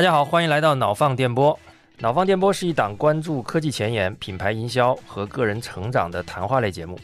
[0.00, 1.60] 大家好，欢迎来到脑放电波。
[1.98, 6.98] 脑放电波是一档关注科技前沿、品牌营销和个人成长的谈话类节目，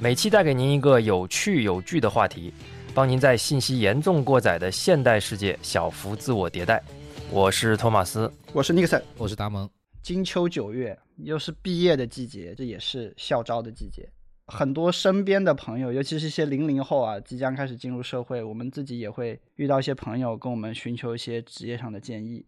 [0.00, 2.50] 每期带给您一个有趣有据的话题，
[2.94, 6.82] 帮您在信息严重过载的现代世界小幅自我迭代。
[7.30, 9.68] 我是托马斯，我是尼克森，我是达蒙。
[10.02, 14.08] 金秋九月，又是毕业的季节，这也是校招的季节。
[14.48, 22.46] 很多身边的朋友，尤其是一些零零后啊，即将开始进入社会，我们自己也会遇到一些朋友跟我们寻求一些职业上的建议。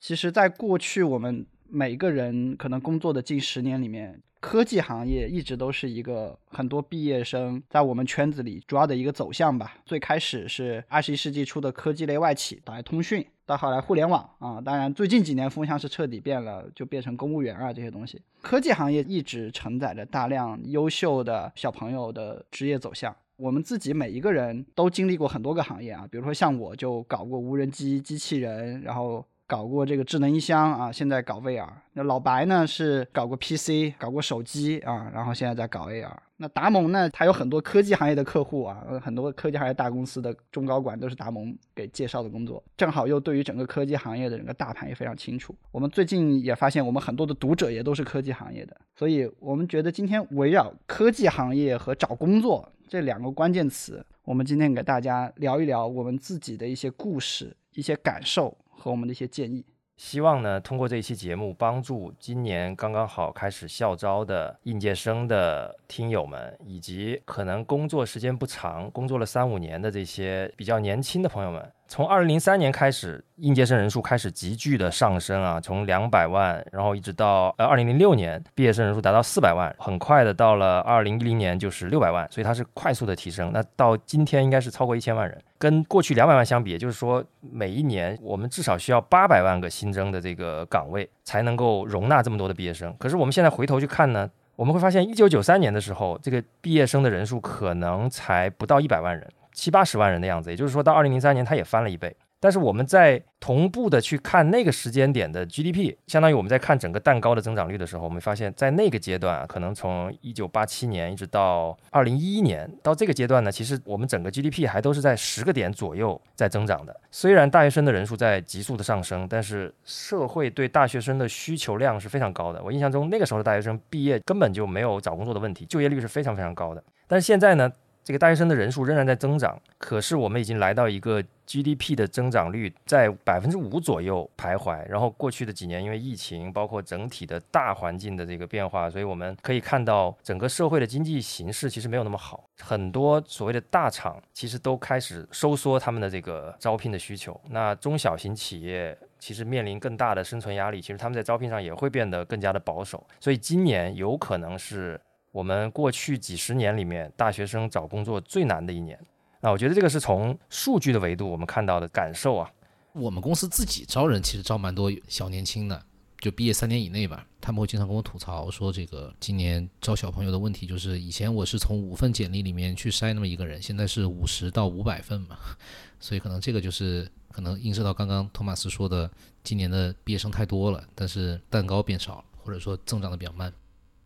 [0.00, 9.78] 其实，在过去，我们每个人可能工作的近十年里面，科技行业一直都是一个很多毕业生在我们圈子里主要的一个走向吧。
[9.84, 13.26] 最开始是二十一世纪初的科技类外企，打开通讯。
[13.46, 18.20] 到后来，互联网啊，当然最近几年风向是彻底变了，就变成公务员啊这些东西。
[18.42, 23.14] 科技行业一直承载着大量优秀的小朋友的职业走向。
[23.36, 29.24] 我们自己每一个人都经历过很多个行业啊，比如说像我就搞过无人机、机器人，然后。
[29.48, 31.68] 搞过这个智能音箱啊，现在搞 VR。
[31.92, 36.10] 那老白呢是搞过 PC，搞过手机啊，然后现在在搞 AR。
[36.38, 45.54] 那达蒙呢，他有很多科技行业的客户啊，很多科技行业大公司的中高管都是达蒙给介绍的工作，正好又对于整个科技行业的整个大盘也非常清楚。
[45.72, 58.56] 我们最近也发现，我们很多的读者也都是科技行业的，所以我们觉得今天围绕科技行业和找工作这两个关键词，我们今天给大家聊一聊我们自己的一些故事、一些感受。
[58.78, 59.64] 和我们的一些建议，
[59.96, 71.72] 希望呢通过这一期节目，帮助今年刚刚好开始校招的应届生的听友们，以及可能工作时间不长、工作了三五年的这些比较年轻的朋友们。
[71.88, 83.52] 从二零零三年开始，应届生人数开始急剧的上升啊，从两百万，然后一直到呃二零零六年，毕业生人数达到四百万，很快的到了二零一零年就是六百万，所以它是快速的提升。
[83.52, 92.94] 那到今天应该是超过一千万人，跟过去两百万相比，也就是说每一年我们至少需要八百万个新增的这个岗位才能够容纳这么多的毕业生。
[92.98, 99.26] 可是我们现在回头去看呢，我们会发现一九九三年的时候，这个毕业生的人数可能才不到一百万人。
[99.52, 102.14] 七八十万人的样子，也就是说到二零零三年，它也翻了一倍。
[102.38, 116.94] 但是我们在同步的去看那个时间点的 GDP，相当于我们在看整个蛋糕的增长率的时候，我们发现，在那个阶段啊，可能从一九八七年一直到二零一一年，到这个阶段呢，其实我们整个 GDP 还都是在十个点左右在增长的。
[117.10, 122.62] 虽然大学生的人数在急速的上升，但是社会对大学生的需求量是非常高的。
[122.62, 126.82] 我印象中那个时候的大学生毕业根本就没有找工作的问题，就业率是非常非常高的。
[127.06, 127.70] 但是现在呢？
[128.06, 134.80] 这个大学生的人数仍然在增长，可是我们已经来到一个 GDP 的增长率在百分之五左右徘徊。
[134.88, 142.48] 然后过去的几年，因为疫情，包括整体的大环境的这个变化，所以我们可以看到整个社会的经济形势其实没有那么好。
[142.60, 147.40] 很多所谓的大厂其实都开始收缩他们的这个招聘的需求。
[147.50, 153.04] 那中小型企业其实面临更大的生存压力，其实他们在招聘上也会变得更加的保守。
[153.18, 155.00] 所以今年有可能是。
[155.36, 158.98] 我们过去几十年里面，大学生找工作最难的一年。
[159.40, 162.50] 那我觉得这个是从数据的维度我们看到的感受啊。
[162.94, 165.78] 我们公司自己招人其实招蛮多小年轻的，
[166.20, 167.26] 就毕业三年以内吧。
[167.38, 175.36] 他们会经常跟我吐槽说，这个今年招小朋友的问题就是，以前我是从五份简历里面去筛那么一个人，现在是五十到五百份嘛。
[176.00, 179.10] 所以可能这个就是可能映射到刚刚托马斯说的，
[179.44, 183.52] 今年的毕业生太多了，但是蛋糕变少了，或者说增长的比较慢。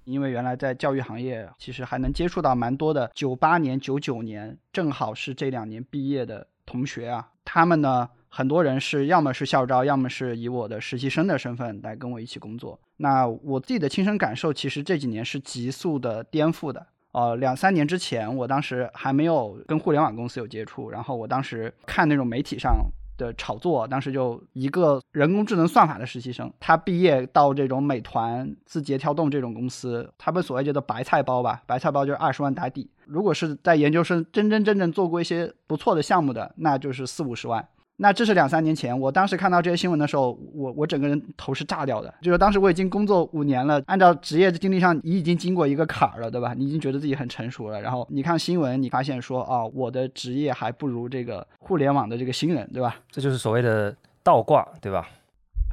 [0.04, 7.28] 因为原来在教育行业，其实还能接触到蛮多的九八年、九九年，正好是这两年毕业的同学啊。
[7.44, 12.78] 他们呢，很多人是要么是校招，要么是以我的实习生的身份来跟我一起工作。
[12.98, 16.86] 那我自己的亲身感受，其实这几年是急速的颠覆的。
[17.12, 22.90] 呃，两三年之前，我当时还没有跟互联网公司有接触，然后我当时看那种媒体上。
[23.20, 32.90] 的炒作，当时就一个人工智能算法的实习生，他毕业到这种美团、字节跳动这种公司，他们所谓叫做白菜包吧，白菜包就是二十万打底。
[33.04, 37.68] 如果是在研究生真真正正做过一些不错的项目的，那就是四五十万。
[38.02, 42.12] 那这是两三年前，我当时看到这些新闻的时候，我我整个人头是炸掉的。
[42.22, 46.54] 就是当时我已经工作五年了，按照职业的经历上，你已经经过一个坎儿了，对吧？
[46.56, 47.78] 你已经觉得自己很成熟了。
[47.78, 52.96] 然后你看新闻，你发现说啊，我的职业还不如这个互联网的这个新人，对吧？
[53.10, 55.06] 这就是所谓的倒挂，对吧？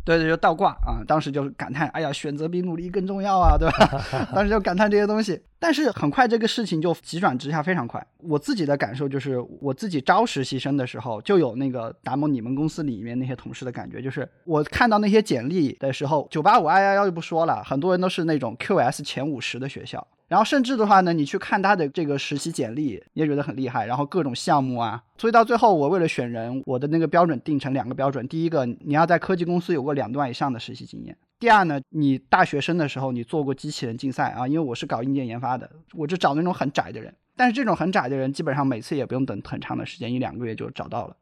[0.08, 1.04] 对对，就倒挂啊！
[1.06, 4.02] 当时就感叹，哎呀，选择比努力更重要啊，对吧？
[4.34, 5.42] 当时就感叹这些东西。
[5.60, 8.02] 但是很快这个事情就急转直下，非常快。
[8.20, 20.08] 我自己的感受就是，我自己招实习生的时候，就有那个达摩你们公司里面那些同事的感觉，就是我看到那些简历的时候，九八五、二幺幺就不说了，很多人都是那种 QS 前五十的学校。
[20.28, 23.86] 然后甚至的话呢，你去看他的这个实习简历，你也觉得很厉害。
[23.86, 34.46] 然后各种项目啊，所以到最后我为了选人，我的那个标准定成两个标准：第一个，你要在科技公司有过两段以上的实习经验；第二呢，你大学生的时候你做过机器人竞赛啊。
[34.46, 37.14] 因为我是搞硬件研发的，我就找那种很窄的人。
[37.38, 41.16] 但是这种很窄的人，基本上每次也不用等很长的时间，一两个月就找到了，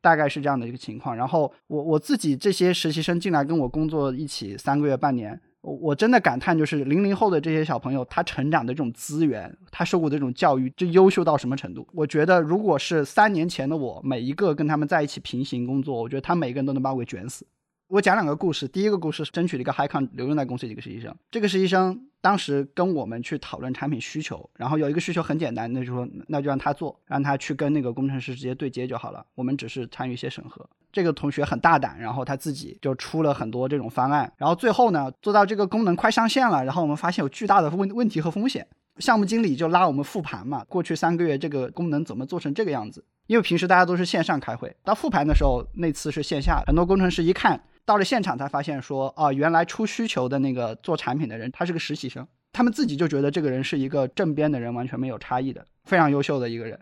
[0.00, 1.16] 大概是这样的一个情况。
[1.16, 5.40] 然后我我自己这些实习生进来跟我工作一起三个月半年。
[5.62, 11.86] 我我真的感叹，就是零零后的这些小朋友，他成长的这种资源，他受过的这种教育，这优秀到什么程度？
[11.92, 17.46] 我觉得，如果是三年前的我，每一个跟他们在一起平行工作，我觉得他每个人都能把我给卷死。
[17.92, 21.14] 我讲两个故事，第一个故事争取了一个 HiCon 留用在公司的一个实习生。
[21.30, 30.66] 这个实习生当时跟我们去讨论产品需求，然后有一个需求很简单，那就说那就让他做，让他去跟那个工程师直接对接就好了，我们只是参与一些审核。
[30.90, 38.66] 这个同学很大胆，然后他自己就出了很多这种方案，然后最后呢做到这个功能快上线了，然后我们发现有巨大的问问题和风险，
[39.00, 43.04] 项目经理就拉我们复盘嘛，过去三个月这个功能怎么做成这个样子？
[43.26, 47.62] 因为平时大家都是线上开会，到复盘的时候那次是线下，很多工程师一看。
[47.84, 52.26] 到了现场才发现，说啊，原来出需求的那个做产品的人，他是个实习生。
[52.52, 56.78] 他们自己就觉得这个人是一个正编的人，完全没有差异的，非常优秀的一个人。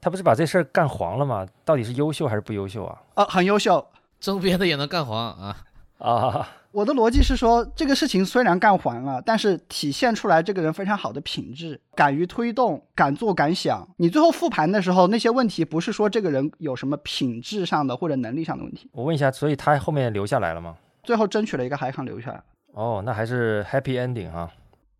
[0.00, 1.46] 他不是把这事儿干黄了吗？
[1.64, 3.02] 到底是优秀还是不优秀啊？
[3.14, 3.84] 啊，很优秀，
[4.20, 5.56] 正编的也能干黄啊。
[5.98, 13.88] 啊，我的逻辑是说，这个事情虽然干黄了，但是体现出来这个人非常好的品质，敢于推动，敢做敢想。
[13.96, 18.90] 你最后复盘的时候，那些问题不是说这个人有什么品质上的或者能力上的问题。
[18.92, 20.76] 我问一下，所以他后面留下来了吗？
[21.02, 22.42] 最后争取了一个海康留下来。
[22.74, 24.50] 哦，那还是 happy ending 哈。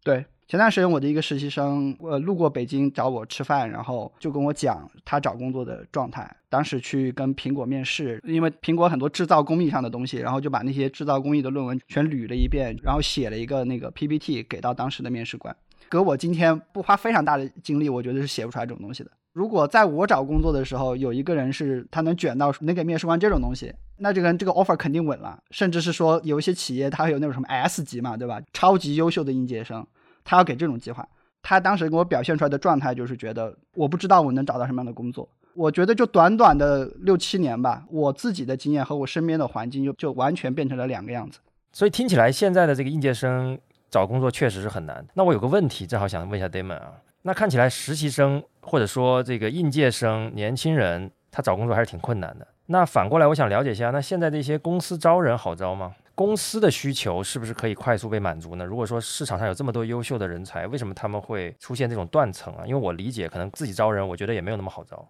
[0.03, 0.25] 对。
[0.49, 6.37] 前段时间我的一个实习生，呃，路过北京找我吃饭，然后就跟我讲他找工作的状态。
[6.49, 15.55] 当时去跟苹果面试，因为苹果很多制造工艺上的东西，然后就把那些制造工艺的论文全捋了一遍，然后写了一个那个 PPT 给到当时的面试官。
[15.89, 19.11] 搁我今天不花非常大的精力，我觉得是写不出来这种东西的。
[19.33, 25.37] 如果在我找工作的时候有一个人是他能卷到能给面试官这种东西，那这个人这个 offer 肯定稳了。
[25.51, 28.41] 甚至是说有一些企业他会有那种什么 S 级嘛，对吧？
[28.53, 29.85] 超级优秀的应届生。
[30.27, 31.09] 他要给这种计划，
[31.41, 35.27] 他当时给我表现出来的状态就是觉得我不知道我能找到什么样的工作。
[35.55, 41.39] 我觉得就短短的六七年吧，我自己的经验和我身边的环境就就完全变成了两个样子。
[41.73, 43.59] 所以听起来现在的这个应届生
[43.89, 45.03] 找工作确实是很难。
[45.15, 46.93] 那我有个问题，正好想问一下 Damon 啊，
[47.23, 52.47] 那看起来实习生或者说这个应届生年轻人他找工作还是挺困难的。
[52.67, 55.95] 那反过来我想了解一下，那现在这些公司招人好招吗？
[56.17, 58.65] 公司的需求是不是可以快速被满足呢？
[58.65, 62.65] 如果说市场上有这么多优秀的人才，为什么他们会出现这种断层啊？
[62.67, 65.07] 因为我理解，可能自己招人，我觉得也没有那么好招。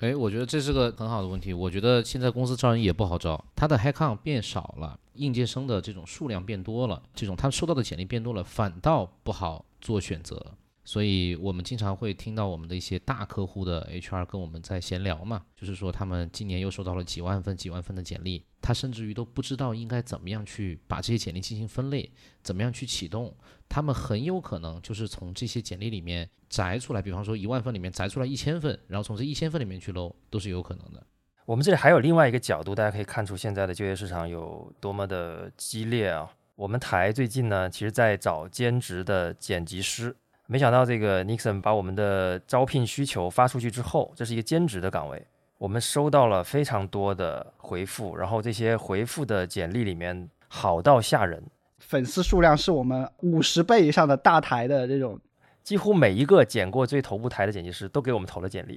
[0.00, 1.52] 哎，我觉得这是个很好的问题。
[1.52, 10.54] 我觉得现在公司招人也不好招，他的 h i c o n 变少了，应届生的这种数量变多了，这种他收到的简历变多了，反倒不好做选择。
[10.90, 22.10] 所以我们经常会听到我们的一些大客户的 HR 跟我们在闲聊嘛，就是说他们今年又收到了几万份、几万份的简历，他甚至于都不知道应该怎么样去把这些简历进行分类，
[22.42, 23.32] 怎么样去启动。
[23.68, 31.00] 他们很有可能就是从这些简历里面摘出来，比方说一万份里面摘出来一千份，然后从这一千份里面去搂，都是有可能的。
[31.44, 36.28] 我们这里还有另外一个角度，大家可以看出现在的就业市场有多么的激烈啊！
[36.56, 40.16] 我们台最近呢，其实在找兼职的剪辑师。
[40.50, 45.24] 没想到这个 Nixon 把我们的招聘需求发出去之后，这是一个兼职的岗位，
[45.58, 51.40] 我们收到了非常多的回复，然后这些回复的简历里面好到吓人，
[51.78, 55.20] 粉丝数量是我们五十倍以上的大台的这种，
[55.62, 58.76] 几乎每一个剪过最头部台的剪辑师都给我们投了简历，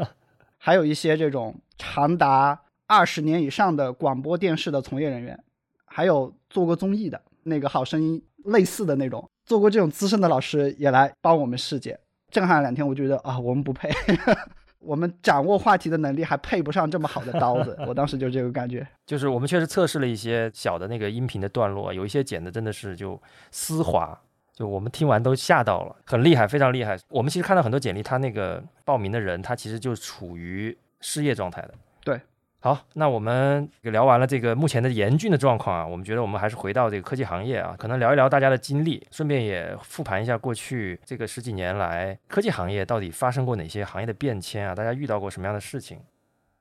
[0.58, 5.42] 还有一些这种长达二十年以上的广播电视的从业人员，
[5.86, 9.26] 还有做过综艺的那个好声音类似的那种。
[9.46, 11.98] 做过这种资深的老师也来帮我们试剪，
[12.30, 12.86] 震撼了两天。
[12.86, 13.88] 我觉得啊，我们不配，
[14.80, 17.78] 我们掌握话题的能力还配不上这么好的刀子。
[17.86, 23.20] 我当时就这个感觉， 就是我们确实测试了一些小的那个音频的段落，有一些剪的真的是就
[23.52, 24.20] 丝滑，
[24.52, 26.98] 就我们听完都吓到了，很厉害，非常厉害。
[27.08, 31.74] 我们其实看到很多简历，他那个报名的人，他其实就处于失业状态的。
[32.02, 32.20] 对。
[32.66, 45.98] 好，那我们聊完了这个目前的严峻的状况啊，我们觉得我们还是回到这个科技行业啊，可能聊一聊大家的经历，顺便也复盘一下过去这个十几年来科技行业到底发生过哪些行业的变迁啊，大家遇到过什么样的事情？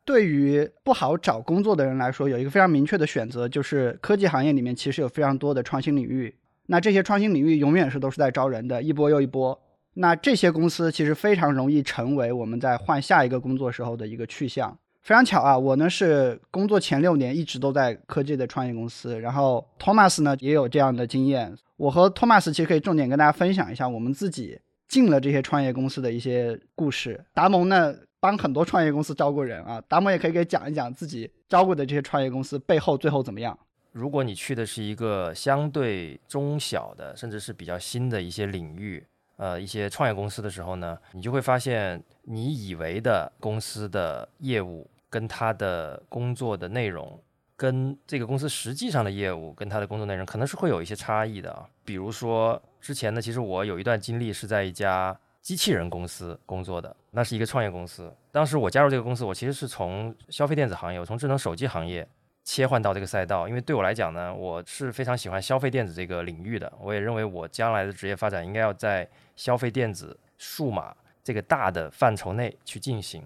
[0.05, 6.35] 对于不好找工作的人来说，有一个非常明确的选择，就是科技行业里面其实有非常多的创新领域，
[6.67, 9.59] 那这些创新领域永远是都是在招人的，一波又一波，
[9.95, 14.77] 那这些公司其实非常容易成为我们在换下一个工作时候的一个去向。
[15.05, 21.55] 非常巧啊，我呢是工作前六年一直都在科技的创业公司，然后 Thomas 呢也有这样的经验。
[21.77, 27.24] 我和 Thomas 其实可以重点跟大家分享一下我们自己进了这些创业公司的一些故事。
[27.35, 33.55] 达蒙呢帮很多创业公司招过人啊，达蒙也可以给讲一讲自己招过的这些创业公司背后最后怎么样。
[33.91, 39.05] 如果你去的是一个相对中小的，甚至是比较新的一些领域，
[39.38, 44.89] 呃，一些创业公司的时候呢，你就会发现你以为的公司的业务。
[45.15, 47.17] 跟他的工作的内容，
[47.55, 51.65] 跟这个公司实际上的业务，跟他的工作内容可能是会有一些差异的啊。
[51.86, 58.13] 比如说之前呢，其实我有一段经历是在一家机器人公司工作的，那是一个创业公司。
[58.29, 62.05] 当时我加入这个公司，我其实是从消费电子行业，我从智能手机行业
[62.43, 69.07] 切换到这个赛道，因为对我来讲呢，我是非常喜欢消费电子这个领域的，我也认为我将来的职业发展应该要在
[69.38, 70.93] 消费电子、数码
[71.24, 73.24] 这个大的范畴内去进行。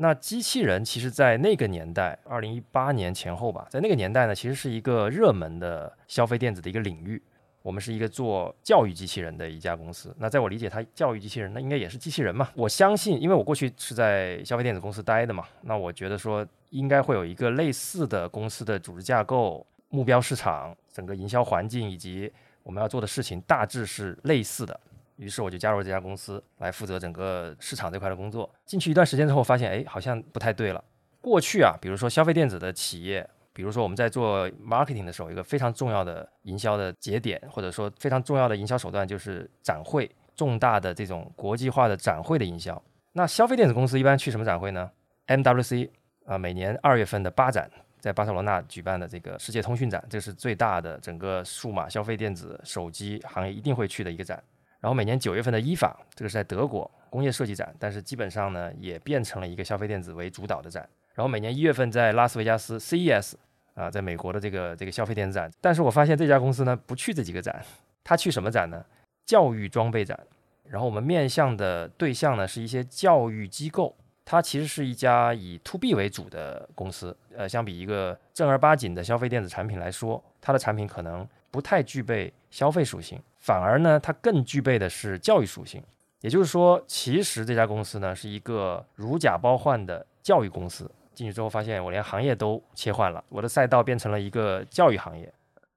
[0.00, 7.20] 那机器人其实，在那个年代，二零一八年前后吧，在那个年代呢，其实是一个热门的消费电子的一个领域。
[7.62, 10.14] 我们是一个做教育机器人的一家公司。
[10.16, 12.48] 那在我理解，它教育机器人，那应该也是机器人嘛？
[12.54, 24.78] 我相信，因为我过去是在消费电子公司待的嘛，那我觉得说应该会有一个类似的公司的组织架构、目标市场、整个营销环境以及我们要做的事情，大致是类似的。
[25.18, 28.48] 于是我就加入这家公司来负责整个市场这块的工作。
[28.64, 30.82] 进去一段时间之后，发现哎，好像不太对了。
[31.20, 42.80] 过去啊，比如说消费电子的企业，比如说我们在做 marketing 的时候，一个非常重要的营销的节点，或者说非常重要的营销手段就是展会，重大的这种国际化的展会的营销。
[43.12, 44.88] 那消费电子公司一般去什么展会呢
[45.26, 45.90] ？MWC
[46.24, 54.40] 啊，每年二月份的八展，在巴塞罗那举办的这个世界通讯展，这是最大的整个数码消费电子手机行业一定会去的一个展。
[54.80, 60.88] 然后每年九月份的伊法，这个是在德国工业设计展，但是基本上呢也变成了一个消费电子为主导的展。
[61.14, 63.34] 然后每年一月份在拉斯维加斯 CES
[63.74, 65.50] 啊，在美国的这个这个消费电子展。
[65.60, 67.60] 但是我发现这家公司呢不去这几个展，
[68.04, 68.84] 他去什么展呢？
[69.26, 70.18] 教育装备展。
[70.64, 77.16] 然后我们面向的对象呢是一些教育机构，它其实是一家以 To B 为主的公司。
[77.34, 83.18] 呃，相比一个正儿八经的消费电子产品来说，它的产品可能不太具备消费属性。
[83.38, 85.82] 反而呢，它更具备的是教育属性。
[86.20, 90.90] 也就是说，其实这家公司呢是一个如假包换的教育公司。
[91.14, 95.32] 进去之后发现，我连行业都切换了，我的赛道变成了一个教育行业。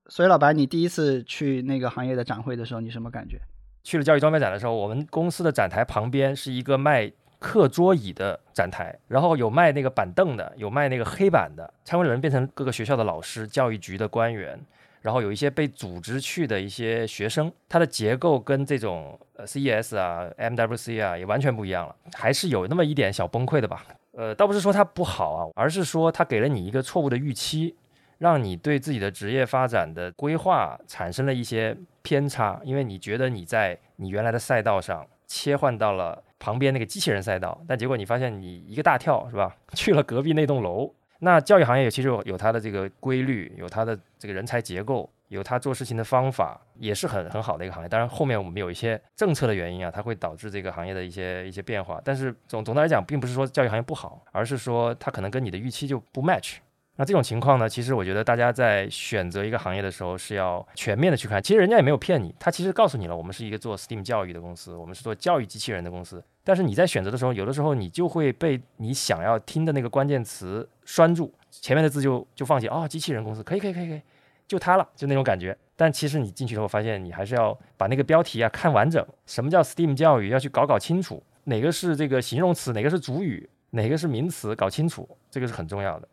[0.08, 3.39] 所以，老白，你第一次去那个行业的展会的时候，你什么感觉？
[3.84, 11.74] 去了教育装备展的时候，我们公司的展台旁边是一个卖课桌椅的展台，然后有卖那个板凳的，有卖那个黑板的。
[11.84, 14.60] 参观的人变成各个学校的老师、教育局的官员。
[15.01, 23.86] 然后有一些被组织去的一些学生，它的结构跟这种 CES 啊、MWC 啊也完全不一样了，还是有那么一点小崩溃的吧。
[24.13, 27.75] 呃，倒不是说它不好啊，而是说它给了你一个错误的预期，
[28.20, 40.93] 让你对自己的职业发展的规划产生了一些偏差，因为你觉得你在你原来的赛道上切换到了旁边那个机器人赛道，但结果你发现你一个大跳是吧， 去了隔壁那栋楼。
[41.24, 47.88] 那教育行业其实有有它的这个规律，有它的这个人才结构，有它做事情的方法，也是很很好的一个行业。
[47.88, 52.01] 当然，后面我们有一些政策的原因啊，它会导致这个行业的一些一些变化。
[52.04, 56.56] 但是总总的来讲，并不是说教育行业不好，而是说它可能跟你的预期就不 match。
[56.96, 61.42] 那这种情况呢，其实我觉得大家在选择一个行业的时候是要全面的去看。
[61.42, 66.24] 其实人家也没有骗你，他其实告诉你了，我们是一个做 STEAM 教育的公司，我们是做教育机器人的公司。
[66.43, 72.67] 但是你在选择的时候，有的时候你就会被你想要听的那个关键词拴住，前面的字就就放弃。
[72.67, 74.01] 哦，机器人公司可以可以可以可以，
[74.48, 75.55] 就它了，就那种感觉。
[75.75, 79.05] 但其实你进去之后发现，你还是要把那个标题啊看完整。
[79.25, 80.29] 什么叫 STEAM 教育？
[80.29, 86.07] 要去搞搞清楚，哪个是这个形容词，哪个是主语，哪个是名词，搞清楚，这个是很重要的。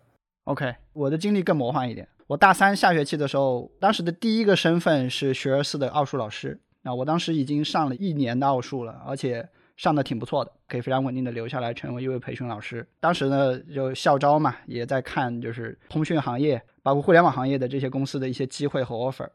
[0.45, 2.09] OK，我的经历更魔幻一点。
[2.27, 6.61] 我大三下学期的时候，当时的第一个身份是学而思的奥数老师。
[6.85, 9.47] 啊，我当时已经上了一年的奥数了，而且
[9.79, 12.87] 上的挺不错的，可以非常稳定的留下来成为一位培训老师。
[12.99, 19.29] 当时呢，就校招嘛，也在看就是通讯行业，包括互联网行业的这些公司的一些机会和 offer。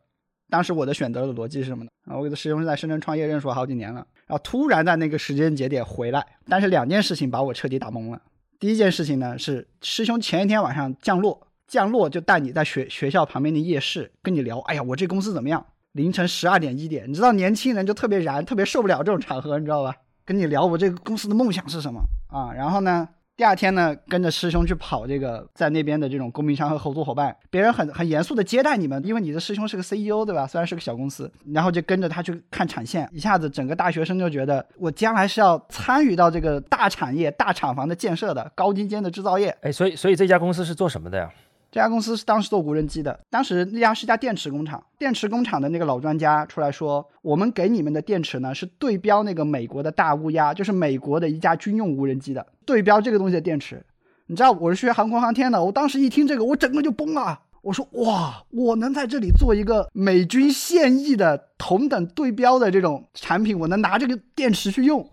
[0.50, 1.90] 当时我的选择的逻辑是什么呢？
[2.06, 8.22] 啊，我的师兄是在深圳创业认识我好几年了，然后突然在那个时间节点回来，但是两件事情把我彻底打懵了。
[8.60, 15.66] 第一件事情呢，是师兄前一天晚上降落，降落就带你在学学校旁边的夜市跟你聊，哎呀，我这公司怎么样？
[15.94, 19.96] 凌晨十二点一点，你知道年轻人就特别燃，特别受不了这种场合，你知道吧？
[20.26, 22.54] 跟你聊我这个公司的梦想是什么啊？
[22.54, 30.48] 然后呢，第二天呢，跟着师兄去跑这个，在那边的这种供应商和合作伙伴，别人很很严肃的接待你们，因为你的师兄是个 CEO，对吧？
[30.48, 39.56] 虽然是个小公司，然后就跟着他去看产线，一下子整个大学生就觉得，我将来是要参与到这个大产业、大厂房的建设的高精尖的制造业。
[39.62, 41.30] 哎，所以所以这家公司是做什么的呀？
[41.74, 53.84] 这家公司是当时做无人机的，当时那家是家电池工厂，电池工厂的那个老专家出来说，我们给你们的电池呢是对标那个美国的大乌鸦，就是美国的一架军用无人机的，对标这个东西的电池。
[54.28, 57.40] 你知道我是学航空航天的，我当时一听这个，我整个就崩了。
[57.64, 65.10] 我说哇，我能在这里做一个美军现役的同等对标的这种产品，我能拿这个电池去用。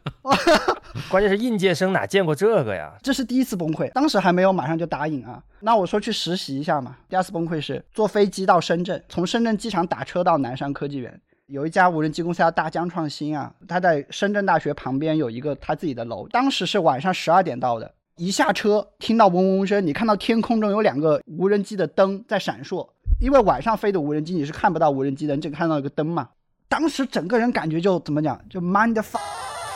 [1.08, 2.92] 关键是应届生哪见过这个呀？
[3.02, 5.42] 这是第一次崩溃，当时还没有马上就答应啊。
[5.60, 6.94] 那我说去实习一下嘛。
[7.08, 11.18] 第二次崩溃是坐飞机到深圳，从深圳机场打车到南山科技园。
[11.46, 16.28] 有一家无人机公司叫大疆创新啊，它在深圳大学旁边有一个他自己的楼。
[16.28, 22.88] 当时是晚上十二点到的，一下车听到嗡嗡声，你看到天空中有两个无人机的灯在闪烁，
[23.20, 26.28] 因为晚上飞的无人机你是看不到无人机的，你只看到一个灯嘛。
[26.68, 29.20] 当时整个人感觉就怎么讲，就 mind fuck。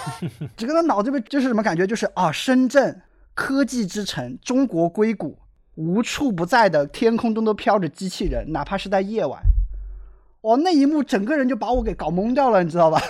[0.56, 1.86] 整个人脑子里就是什么感觉？
[1.86, 3.02] 就是啊，深圳
[3.34, 5.36] 科技之城，中国硅谷，
[5.74, 9.42] 无处不在的天空中都飘着机器人，哪怕是在夜晚。
[10.42, 13.00] 哦，那一幕整个人就把我给搞懵掉了，你知道吧？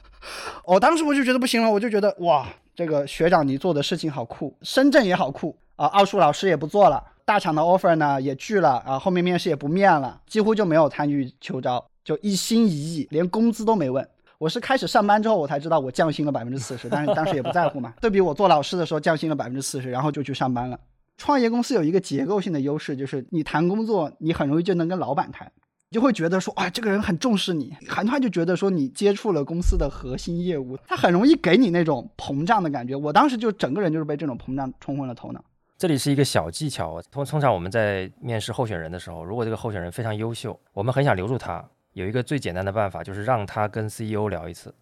[0.64, 5.86] 哦当时我就觉得不行了，我就觉得哇，这个学长你做的事情好酷，深圳也好酷啊。
[5.86, 14.06] 奥数老师也不做了，大厂的 offer 呢也拒了啊，后面面试也不面了，几乎就没有参与秋招，就一心一意，连工资都没问。
[14.36, 17.94] 我是开始上班之后，我才知道我降薪了百分之四十，但是当时也不在乎嘛。
[17.98, 20.78] 对比我做老师的时候降薪了百分之四十，然后就去上班了。
[21.16, 25.50] 创业公司有一个结构性的优势，就是你谈工作，你很容易就能跟老板谈，
[25.90, 32.96] 就会觉得说，啊，这个人很重视你，韩团就觉得说你接触了公司的核心业务，他很容易给你那种膨胀的感觉。
[32.96, 35.42] 我当时就整个人就是被这种膨胀冲昏了头脑。
[35.78, 41.64] 这里是一个小技巧，通通常我们在面试候选人的时候，如果这个候选人非常优秀，我们很想留住他。
[41.92, 44.74] 有一个最简单的办法，就是让他跟 CEO 聊一次，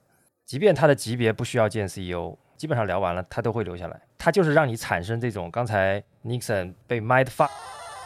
[0.45, 4.01] 即便他的级别不需要见 CEO，基本上聊完了他都会留下来。
[4.17, 7.51] 他就是让你产生这种刚才 Nixon 被 mind fuck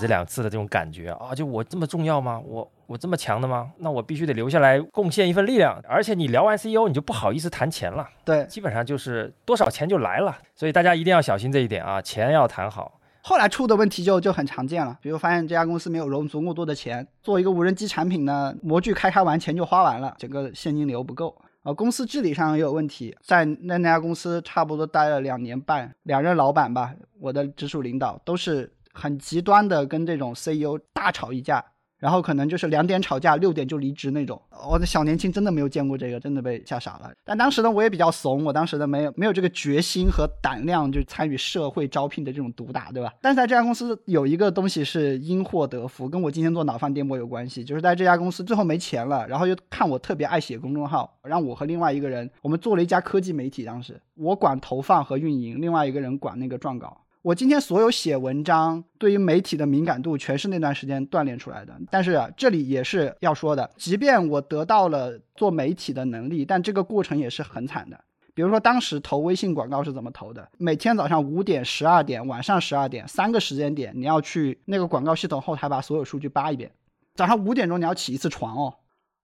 [0.00, 2.38] 这两次的这种感觉啊，就我这么重要吗？
[2.40, 3.71] 我我这么强的吗？
[3.80, 5.78] 那我必须得留下来贡献一份力量。
[5.87, 8.09] 而且你聊完 CEO，你就不好意思谈钱了。
[8.25, 10.38] 对，基本上就是多少钱就来了。
[10.54, 12.99] 所以大家一定要小心这一点啊，钱要谈好。
[13.21, 21.70] 后来出的问题就就很常见了，比如发现这家公司没有融足够多的钱，做一个无人机产品呢，模具开开完钱就花完了，整个现金流不够啊。
[21.70, 31.62] 公司治理上也有问题，在那那家公司差不多待了两年半，两任老板吧，我的直属领导都是很极端的，跟这种 CEO 大吵一架。
[31.98, 34.40] 然后可能就是两点吵架，六点就离职那种。
[34.68, 37.11] 我的小年轻真的没有见过这个，真的被吓傻了。
[37.24, 43.12] 但当时呢，我也比较怂，我当时呢没有没有这个决心和胆量，就参与社会招聘的这种毒打，对吧？
[43.20, 47.64] 但是在这家公司有一个东西是因祸得福，跟我今天做脑饭颠簸有关系。
[47.64, 53.64] 就是在这家公司最后没钱了，然后又看我特别爱写公众号，让我和另外一个人，我们做了一家科技媒体。
[53.64, 56.96] 当时我管投放和运营，另外一个人管那个撰稿。
[57.29, 61.79] 我今天所有写文章对于媒体的敏感度，全是那段时间锻炼出来的。
[61.91, 68.01] 但是这里也是要说的，即便我得到了做媒体的能力，但这个过程也是很惨的。
[68.33, 70.49] 比如说当时投微信广告是怎么投的？
[70.57, 76.71] 每天早上五点、十二点、晚上十二点三个时间点，你要去那个广告系统后台把所有数据扒一遍。
[77.14, 78.75] 早上五点钟你要起一次床哦，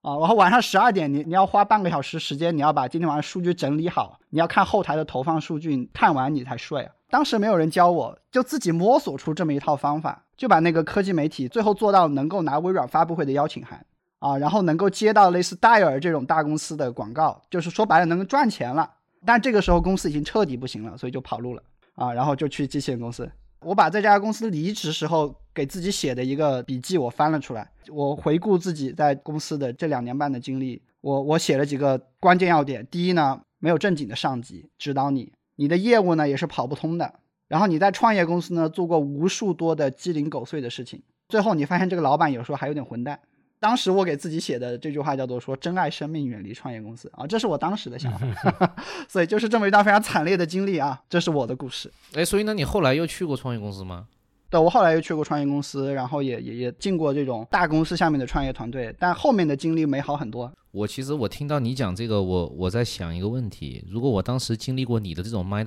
[0.05, 6.93] 啊，然后晚上十二点你你要花半个小时时间，你要把今天晚上数据整理好，你要看后台的投放数据，看完你才睡啊。
[7.09, 13.83] 当时没有人教我，就自己摸索出这么一套方法，就把那个科技媒体最后做到能够拿微软发布会的邀请函
[14.19, 18.91] 啊，然后能够接到类似戴尔这种大公司的广告，就是说白了能够赚钱了。
[19.25, 21.63] 但这个时候公司已经彻底不行了，所以就跑路了
[21.95, 23.27] 啊，然后就去机器人公司。
[23.65, 32.87] 我把这家公司离职时候给自己写的一个笔记我翻了出来，我回顾自己在公司的这两年半的经历，我我写了几个关键要点。
[32.91, 35.33] 第一呢，没有正经的上级指导你。
[35.57, 37.15] 你的业务呢也是跑不通的，
[37.49, 43.21] 然后你在创业公司呢做过无数多的鸡零狗碎的事情，最后你发现这个老板有时候还有点混蛋。
[43.65, 48.77] 当时我给自己写的这句话叫做说珍爱生命，远离创业公司啊，这是我当时的想法。
[49.09, 51.91] 所以就是这么一段非常惨烈的经历啊，这是我的故事。
[52.13, 54.07] 哎，所以呢，你后来又去过创业公司吗？
[54.51, 60.53] 对，我后来又去过创业公司，然后也也也进过这种大公司下面的创业团队，但后面的经历美好很多。
[60.71, 65.65] 我其实我听到你讲这个，我我在想一个问题：如果我当时经历过你的这种 mind，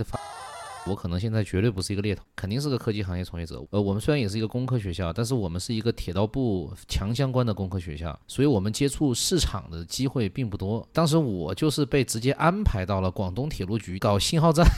[0.89, 3.63] 我可能现在绝对不是一个猎头，肯定是个科技行业从业者。
[3.71, 10.87] 呃，我们虽然也是一个工科学校，但是我们是一个铁道部强相关的工科学校，所以我们接触市场的机会并不多。
[10.93, 14.65] 当时我就是被直接安排到了广东铁路局搞信号站。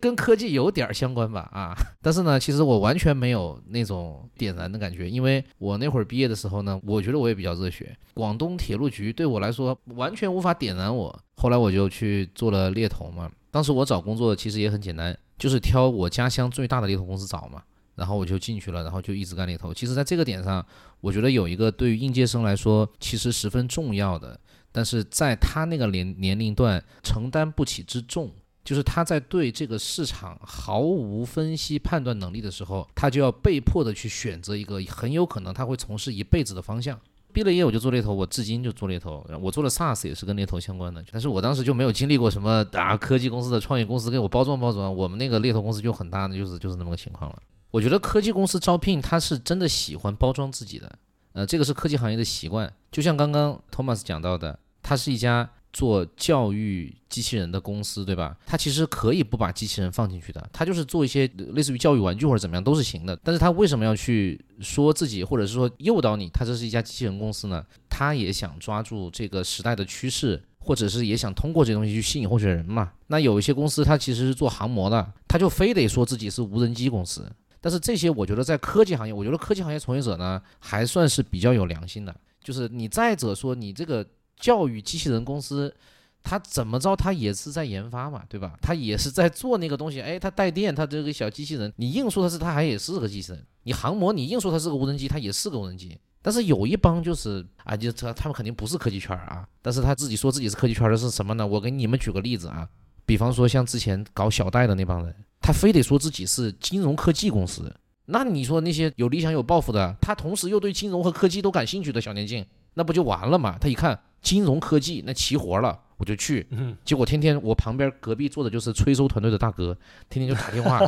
[0.00, 7.96] 跟科技有点相关吧啊，但是呢，其实我完全没有那种点燃的感觉，因为我那会儿毕业的时候呢，我觉得我也比较热血。
[8.14, 11.20] 广东铁路局对我来说完全无法点燃我。
[11.34, 17.62] 后来我就去做了猎头嘛，当时我找工作其实也很简单，就是挑我家乡最大的猎头公司找嘛，
[17.94, 19.72] 然后我就进去了，然后就一直干猎头。
[19.72, 20.64] 其实在这个点上，
[21.00, 24.38] 我觉得有一个对于应届生来说其实十分重要的，
[24.72, 28.30] 但是在他那个年年龄段承担不起之重。
[28.64, 37.00] 就是他在对这个市场毫无分析判断能力的时候，他就要被迫的去选择一个很有可能他会从事一辈子的方向。
[37.32, 39.24] 毕了业我就做猎头，我至今就做猎头。
[39.40, 44.94] 我做的 SaaS 也是跟猎头相关的，但是我当时就没有经历过什么啊科技公司的创业公司给我包装包装。
[44.94, 47.38] 我们那个猎头公司就很大的，就是就是那么个情况了。
[47.70, 50.90] 我觉得科技公司招聘他是真的喜欢包装自己的，
[51.32, 52.72] 呃，这个是科技行业的习惯。
[52.90, 55.50] 就像刚刚 Thomas 讲到的，他是一家。
[55.72, 58.36] 做教育机器人的公司，对吧？
[58.46, 63.18] 他其实可以不把机器人放进去的，他就是做一些类似于教育玩具或者怎么样都是行的。
[63.22, 67.64] 但是他为什么要去说自己，或者是说诱导你，他这是一家机器人公司呢？
[67.88, 72.92] 他也想抓住这个时代的趋势，或者是也想通过这东西去吸引候选人嘛？
[73.06, 77.30] 那有一些公司，他其实是做航模的，他就非得说自己是无人机公司。
[77.60, 82.14] 但是这些，我觉得在科技行业，我觉得科技行业从业者呢，还算是比较有良心的。
[82.42, 84.06] 就是你再者说，你这个。
[84.38, 85.74] 教育机器人公司，
[86.22, 88.54] 他怎么着，他也是在研发嘛，对吧？
[88.60, 90.00] 他也是在做那个东西。
[90.00, 93.46] 哎，他带电，他这个小机器人，你硬说他是，他还也是个机器人。
[93.62, 95.98] 你航模，你硬说他是个无人机，他也是个无人机。
[96.20, 99.46] 但是有一帮就是啊，就他他们肯定不是科技圈啊。
[99.62, 101.46] 但是他自己说自己是科技圈的是什么呢？
[101.46, 102.68] 我给你们举个例子啊，
[103.06, 107.72] 比方说像之前搞小贷的那帮人，他非得说自己是金融科技公司。
[108.06, 113.56] 那你说那些有理想有抱负的，他同时又对金融和科技都感兴趣的小年轻，那不就完了吗？
[113.60, 113.98] 他一看。
[114.20, 116.46] 金融科技那齐活了，我就去。
[116.84, 119.76] 结果天天我旁边隔壁坐的就是催收团队的大哥，
[120.08, 120.80] 天天就打电话。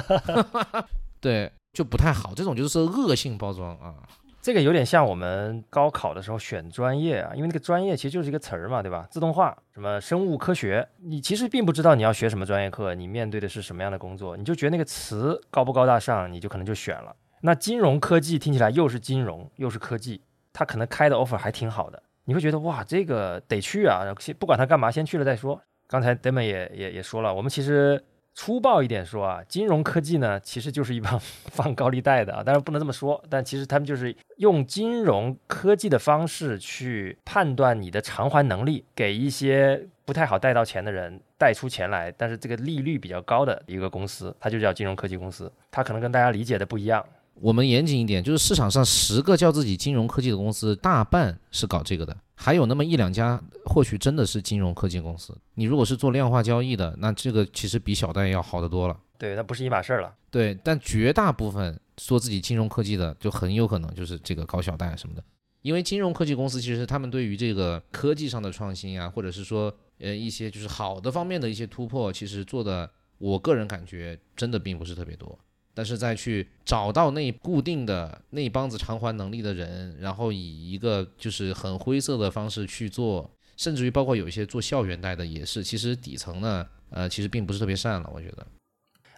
[1.21, 3.95] 对，就不太好，这种就是恶性包装啊。
[4.43, 9.07] 这个有点像我们高考的时候选专业啊，因为那个专业其实就是一个词儿嘛，对吧？
[9.11, 17.14] 自动化什么生物科学，你其实并不知道你要学什么专业课，你面对的是什么样的工作，你就觉得那个词高不高大上，你就可能就选了。
[17.43, 20.23] 那金融科技听起来又是金融又是科技，
[20.55, 22.03] 它可能开的 offer 还挺好的。
[22.31, 24.05] 你会觉得哇，这个得去啊！
[24.21, 25.61] 先不管他干嘛，先去了再说。
[25.88, 28.01] 刚才 Demon 也也也说了，我们其实
[28.35, 31.19] 粗暴一点说啊，金融科技呢，其实就是一帮
[31.51, 32.45] 放高利贷的啊。
[32.45, 45.53] 当然不能这么说，但其实他们就是用金融科技的方式去判断你的偿还能力，给一些不太好贷到钱的人贷出钱来，但是这个利率比较高的一个公司，它就叫金融科技公司。
[45.69, 47.05] 它可能跟大家理解的不一样。
[47.40, 55.37] 我们严谨一点，就是市场上十个叫自己金融科技的公司，大半是搞这个的，还有那么一两家或许真的是金融科技公司。
[55.55, 58.96] 你如果是做量化交易的，那这个其实比小贷要好得多了。
[59.16, 60.14] 对，那不是一码事儿了。
[60.31, 65.22] 对，但绝大部分说自己金融科技的，就很有可能就是这个搞小贷什么的。
[65.62, 75.38] 因为金融科技公司其实他们对于这个科技上的创新啊，或者是说呃一些就是好的方面的一些突破，其实做的，我个人感觉真的并不是特别多。
[75.74, 88.46] 但是再去找到那固定的那帮子偿还能力的人，然后以一个就是很灰色的方式去做，甚至于包括有一些做校园贷的也是，其实底层呢，呃，其实并不是特别善了，我觉得。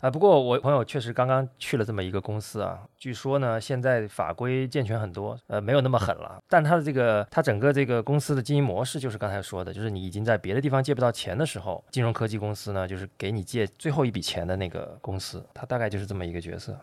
[0.02, 6.42] 啊，不过我朋友确实刚刚去了这么一个公司啊，据说呢，现在法规健全很多，呃，没有那么狠了。
[6.48, 16.76] 但他的这个，他整个这个公司的经营模式就是刚才说的，就是你已经在别的地方借不到钱的时候，金融科技公司呢，就是给你借最后一笔钱的那个公司，他大概就是这么一个角色。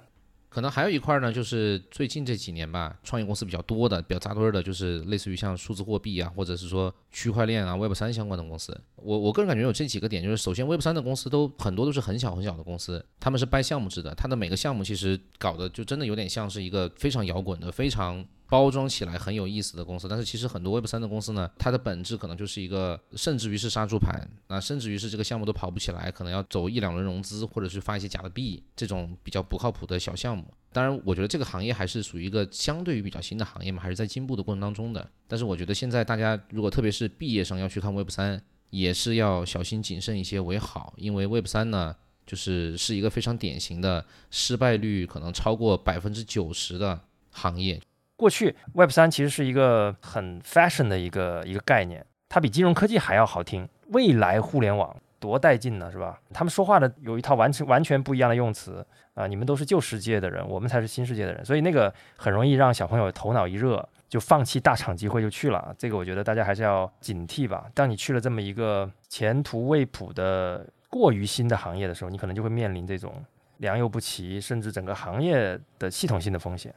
[0.50, 8.76] 可能还有一块呢，就是最近这几年吧，创业公司比较多的、比较扎堆的，就是类似于像数字货币啊，或者是说区块链啊、Web 三相关的公司。
[8.96, 18.26] 我我个人感觉有这几个点，就是首先 Web 三的公司都很多都是很小很小的公司，他们是掰项目制的，它的每个项目其实搞的就真的有点像是一个非常摇滚的、非常。
[18.50, 30.52] 包装起来很有意思的公司，但是其实很多 Web 三的公司呢，它的本质可能就是一个，甚至于是杀猪盘，那甚至于是这个项目都跑不起来，可能要走一两轮融资，或者是发一些假的币，这种比较不靠谱的小项目。
[30.72, 35.08] 当然，我觉得这个行业还是属于一个相对于比较新的行业嘛，还是在进步的过程当中的。
[35.28, 47.00] 但是我觉得现在大家如果特别是毕业生要去看 Web 三，也是要小心谨慎一些为好，因为 Web 三呢，就是是一个非常典型的失败率可能超过百分之九十的
[47.32, 47.80] 行业。
[48.20, 53.66] 过去 Web 三其实是一个很 fashion 的一个一个概念，它比金融科技还要好听。
[53.92, 56.20] 未来互联网多带劲呢，是吧？
[56.34, 59.26] 他们说话的有一套完全完全不一样的用词啊！
[59.26, 65.74] 你们都是旧世界的人，我们才是新世界的人，所以那个很容易让小朋友头脑一热就放弃大厂机会就去了。
[65.78, 67.68] 这个我觉得大家还是要警惕吧。
[67.74, 73.14] 当你去了这么一个前途未卜的过于新的行业的时候，你可能就会面临这种
[73.60, 76.76] 良莠不齐，甚至整个行业的系统性的风险。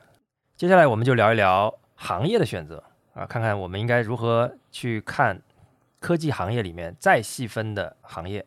[0.63, 2.81] 接下来我们就聊一聊行业的选择
[3.15, 5.43] 啊，看看我们应该如何去看
[5.99, 8.47] 科技行业里面再细分的行业。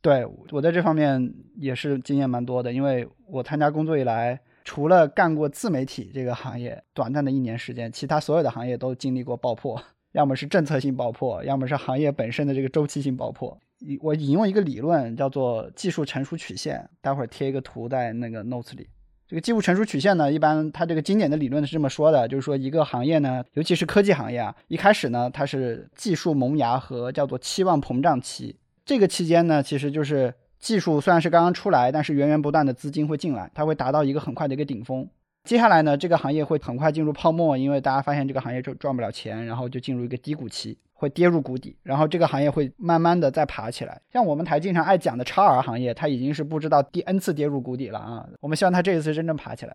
[0.00, 9.78] 对我在这方面也是经验蛮多的，因为我参加工作以来，除了干过自媒体这个行业短暂的一年时间，其他所有的行业都经历过爆破，
[10.12, 13.54] 要么是政策性爆破，要么是行业本身的这个周期性爆破。
[14.00, 18.88] 我引用一个理论叫做技术成熟曲线，待会儿贴一个图在那个 notes 里。
[19.30, 28.56] 这个技术成熟曲线呢，一般它这个经典的理论是这么说的，就是说一个行业呢，尤其是科技行业啊，一开始呢它是技术萌芽和叫做期望膨胀期。
[28.84, 35.08] 这个期间呢，其实就是技术虽然是刚刚出来，但是源源不断的资金会进来，它会达到一个很快的一个顶峰。
[35.44, 43.98] 接下来呢，这个行业会很快进入泡沫，因为大家发现这个行业就赚不了钱，然后就进入一个低谷期，会跌入谷底，然后这个行业会慢慢的再爬起来。
[44.12, 48.28] 像我们台经常爱讲的超 R 行业，它已经是不知道第 N 次跌入谷底了啊！
[48.40, 49.74] 我们希望它这一次真正爬起来。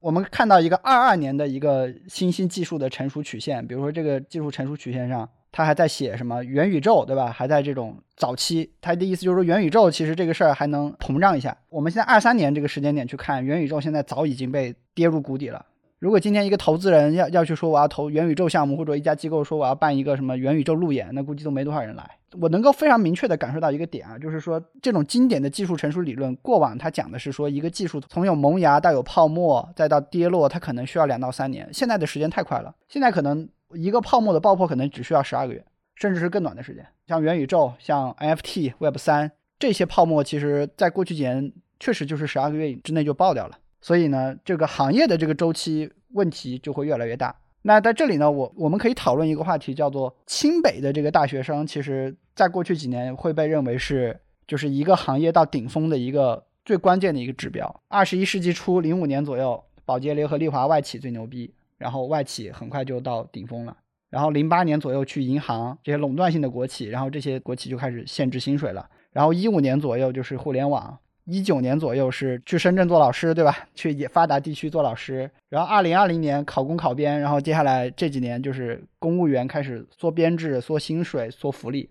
[0.00, 5.28] 我们看到一个二二年的一个新兴技术的成熟曲线，比如说这个技术成熟曲线上。
[5.52, 7.28] 它还在写什么元宇宙，对吧？
[7.28, 11.56] 还在这种早期，它的意思就是说元宇宙其实这个事儿还能膨胀一下。
[11.70, 15.64] 我们现在二三年这个时间点去看元宇宙，现在早已经被跌入谷底了。
[15.98, 22.08] 如果今天一个投资人要要去说我要投元宇宙项目，或者一家机构说我要办一个什么元宇宙路演，那估计都没多少人来。
[22.40, 31.68] 我能够非常明确的感受到一个点啊，就是说这种经典的技术成熟理论，过往它讲的是说一个技术从有萌芽到有泡沫再到跌落，它可能需要两到三年。
[31.72, 33.48] 现在的时间太快了，现在可能。
[33.74, 35.62] 一个泡沫的爆破可能只需要十二个月，
[35.96, 36.86] 甚至是更短的时间。
[37.08, 43.58] 像元宇宙、像 NFT、Web 三这些泡沫，其实在过去几年确实就是十二个月之内就爆掉了。
[43.80, 47.34] 所以呢，这个行业的这个周期问题就会越来越大。
[47.62, 57.82] 那在这里呢，我我们可以讨论一个话题，叫做清北的这个大学生，其实在过去几年会被认为是就是一个行业到顶峰的一个最关键的一个指标。
[57.88, 61.52] 二十一世纪初，零五年左右，宝洁联合利华外企最牛逼。
[61.78, 63.76] 然后外企很快就到顶峰了，
[64.08, 68.88] 然后零八年左右去银行这些垄断性的国企，然后这些国企就开始限制薪水了。
[69.12, 73.68] 然后一五年左右就是互联网，一九年左右是去深圳做老师，对吧？
[73.74, 75.30] 去也发达地区做老师。
[75.48, 81.90] 然后二零二零年考公考编，然后接下来这几年就是公务员开始缩编制、缩薪水、缩福利。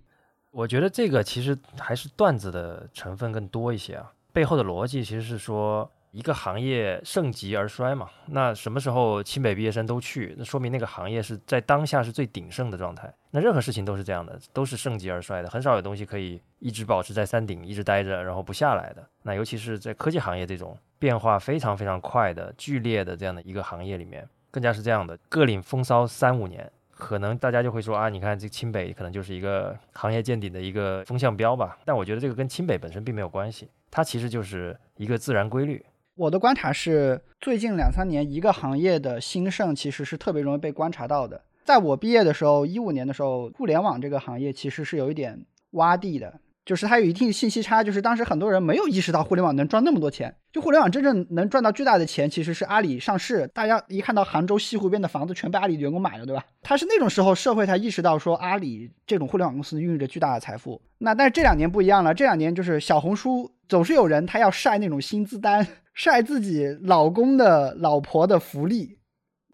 [0.52, 5.90] 我觉得这个其实还是段子的成分更多一些啊，背后的逻辑其实是说。
[6.16, 13.14] 一个行业盛极而衰嘛，那什么时候清北毕业生都去，那说明那个行业是在当下是最鼎盛的状态。
[13.32, 19.06] 那任何事情都是这样的，都是盛极而衰的，很少有东西可以一直保持在山顶一直待着，然后不下来的。
[19.24, 25.20] 那尤其是在科技行业这种变化非常非常快的、剧烈的这样的一个行业里面，更加是这样的。
[25.28, 31.78] 各领风骚三五年，可能大家就会说啊，你看这清北可能就是一个行业见顶的一个风向标吧。
[31.84, 35.86] 但我觉得这个跟清北本身并没有关系，它其实就是一个自然规律。
[36.18, 41.44] 我的观察是，最近两三年一个行业的兴盛其实是特别容易被观察到的。
[41.66, 50.34] 在我毕业的时候，一五年的时候，互联网这个行业其实是有一点洼地的，就是它有一定信息差，就是当时很多人没有意识到互联网能赚那么多钱。
[50.54, 56.46] 就互联网真正能赚到巨大的钱，其实是阿里上市，大家一看到杭州西湖边的房子全被阿里员工买了，对吧？
[56.62, 60.82] 它是那种时候社会才意识到说阿里这种互联网公司孕育着巨大的财富。
[61.00, 65.68] 那但是这两年不一样了，这两年就是小红书总是有人他要晒那种薪资单。
[65.96, 68.98] 晒自己老公的老婆的福利，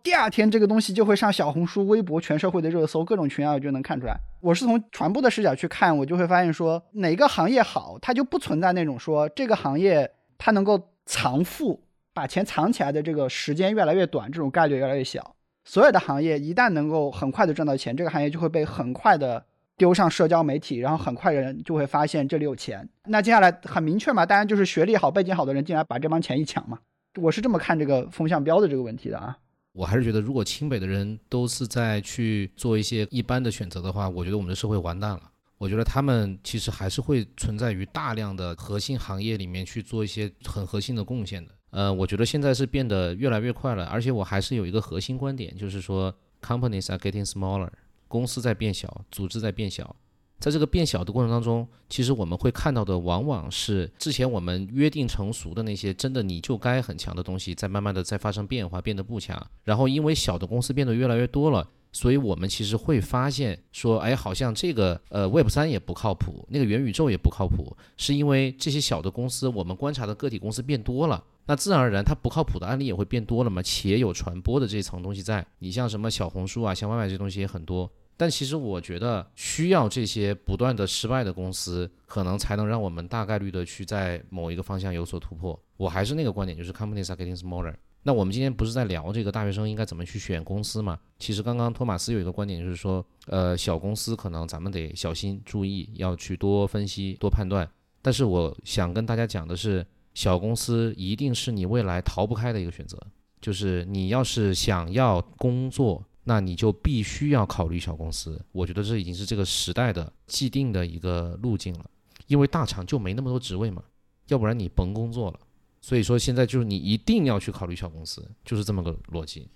[0.02, 4.20] 第二天这个东西就会上小红书、微博、全社会的热搜，各种群聊就能看出来。
[4.40, 11.80] 我是从传播的视角去看，我就会发现说哪个行业好，它就不存在那种说这个行业它能够藏富，
[12.12, 15.36] 把钱藏起来的这个时间越来越短，这种概率越来越小。
[15.64, 19.46] 所有的行业一旦能够很快的赚到钱，这个行业就会被很快的。
[19.82, 22.88] 丢上社交媒体，然后很快人就会发现这里有钱。
[23.08, 26.78] 那接下来很明确嘛，当然就是学历好、背景好的人进来把这帮钱一抢嘛。
[27.20, 29.36] 我是这么看这个风向标的这个问题的啊。
[29.74, 35.24] 我还是觉得，如果清北的人都是在去做一些一般的选择的话，我觉得我们的社会完蛋了。
[35.58, 41.52] 我觉得他们其实还是会存在于大量的核心行业里面去做一些很核心的贡献的。
[41.72, 47.70] 呃，我觉得现在是变得越来越快了，而且我还是有一个核心观点，就是说，companies are getting smaller。
[48.12, 49.96] 公司在变小，组织在变小，
[50.40, 59.42] 在这个变小的过程当中，其实我们会看到的往往是之前我们约定成熟的那些真的你就该很强的东西，在慢慢的在发生变化，变得不强。
[59.64, 71.24] 然后因为小的公司变得越来越多了，所以我们其实会发现说，哎，好像这个呃 Web 三也不靠谱，那个元宇宙也不靠谱，是因为这些小的公司，我们观察的个体公司变多了。
[71.46, 75.46] 那自然而然，它不靠谱的案例也会变多了嘛，且有传播的这层东西在。
[75.60, 77.92] 你像什么小红书啊，像外卖这些东西也很多。
[78.22, 85.60] 但其实我觉得需要这些不断的失败的公司，可能才能让我们大概率的去在某一个方向有所突破。
[85.76, 87.74] 我还是那个观点，就是 companies are getting smaller。
[88.04, 91.00] 那我们今天不是在聊这个大学生应该怎么去选公司吗？
[91.18, 97.68] 其实刚刚托马斯有一个观点，就是说，呃，小公司可能咱们得小心注意，要去多分析、多判断。
[98.04, 103.00] 但是我想跟大家讲的是，小公司一定是你未来逃不开的一个选择。
[103.42, 108.40] 就是你要是想要工作，那你就必须要考虑小公司。
[108.52, 111.86] 我觉得这已经是这个时代的既定的一个路径了，
[112.28, 113.84] 因为大厂就没那么多职位嘛，
[114.28, 115.40] 要不然你甭工作了。
[115.82, 119.50] 所以说现在就是你一定要去考虑小公司，就是这么个逻辑。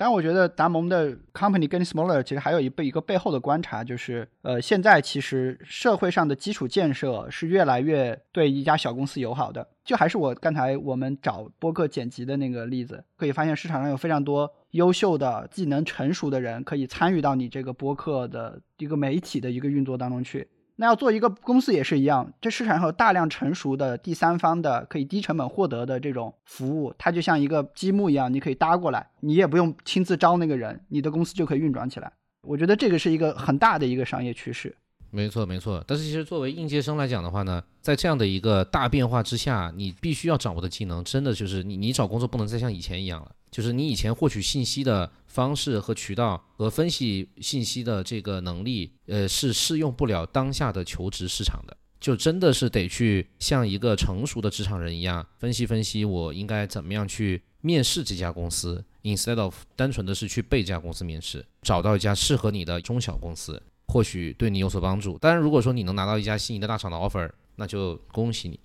[0.00, 9.68] 但我觉得达蒙的 company getting smaller 其实还有一背一个背后的观察，就是呃，现在其实社会上的基础建设是越来越对一家小公司友好的。
[9.84, 20.46] 就还是我刚才我们找播客剪辑的那个例子，可以发现市场上有非常多优秀的、技能成熟的人可以参与到你这个播客的一个媒体的一个运作当中去。
[20.76, 32.12] 那要做一个公司也是一样，这市场上有大量成熟的第三方的可以低成本获得的这种服务，它就像一个积木一样，你可以搭过来，你也不用亲自招那个人，你的公司就可以运转起来。
[32.42, 34.72] 我觉得这个是一个很大的一个商业趋势。
[35.10, 35.82] 没错，没错。
[35.84, 43.32] 但是其实作为应届生来讲的话呢，在这样的一个大变化之下，你必须要掌握的技能，真的就是你你找工作不能再像以前一样了。
[43.50, 51.76] 就是你以前获取信息的方式和渠道和分析信息的这个能力，呃，是适用不了当下的求职市场的。
[52.00, 63.60] 就真的是得去像一个成熟的职场人一样分析分析，我应该怎么样去面试这家公司，instead of 单纯的是去被这家公司面试，找到一家适合你的中小公司。
[63.88, 68.60] 或许对你有所帮助，当然，如果说你能拿到一家心仪的大厂的 offer，那就恭喜你。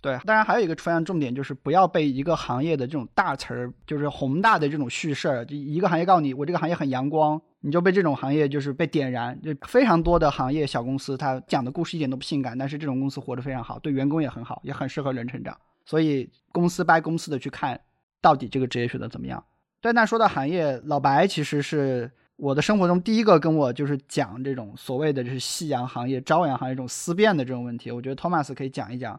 [0.00, 9.36] 对，当然还有一个非常重点，就是不要被一个行业的这种大词儿，就是宏大的这种叙事，就一个行业告诉你我这个行业很阳光，你就被这种行业就是被点燃。
[9.42, 15.58] 就非常多的行业小公司，它讲的故事一点都不性感，但是这种公司活得非常好，对员工也很好，也很适合人成长。
[15.84, 17.80] 所以公司掰公司的去看，
[18.20, 19.42] 到底这个职业选择怎么样？
[19.80, 22.10] 对，那说到行业，老白其实是。
[22.38, 29.18] 我的生活中第一个跟我就是讲这种所谓的就是夕阳行业、朝阳行业这种思辨的这种问题，我觉得 Thomas 可以讲一讲。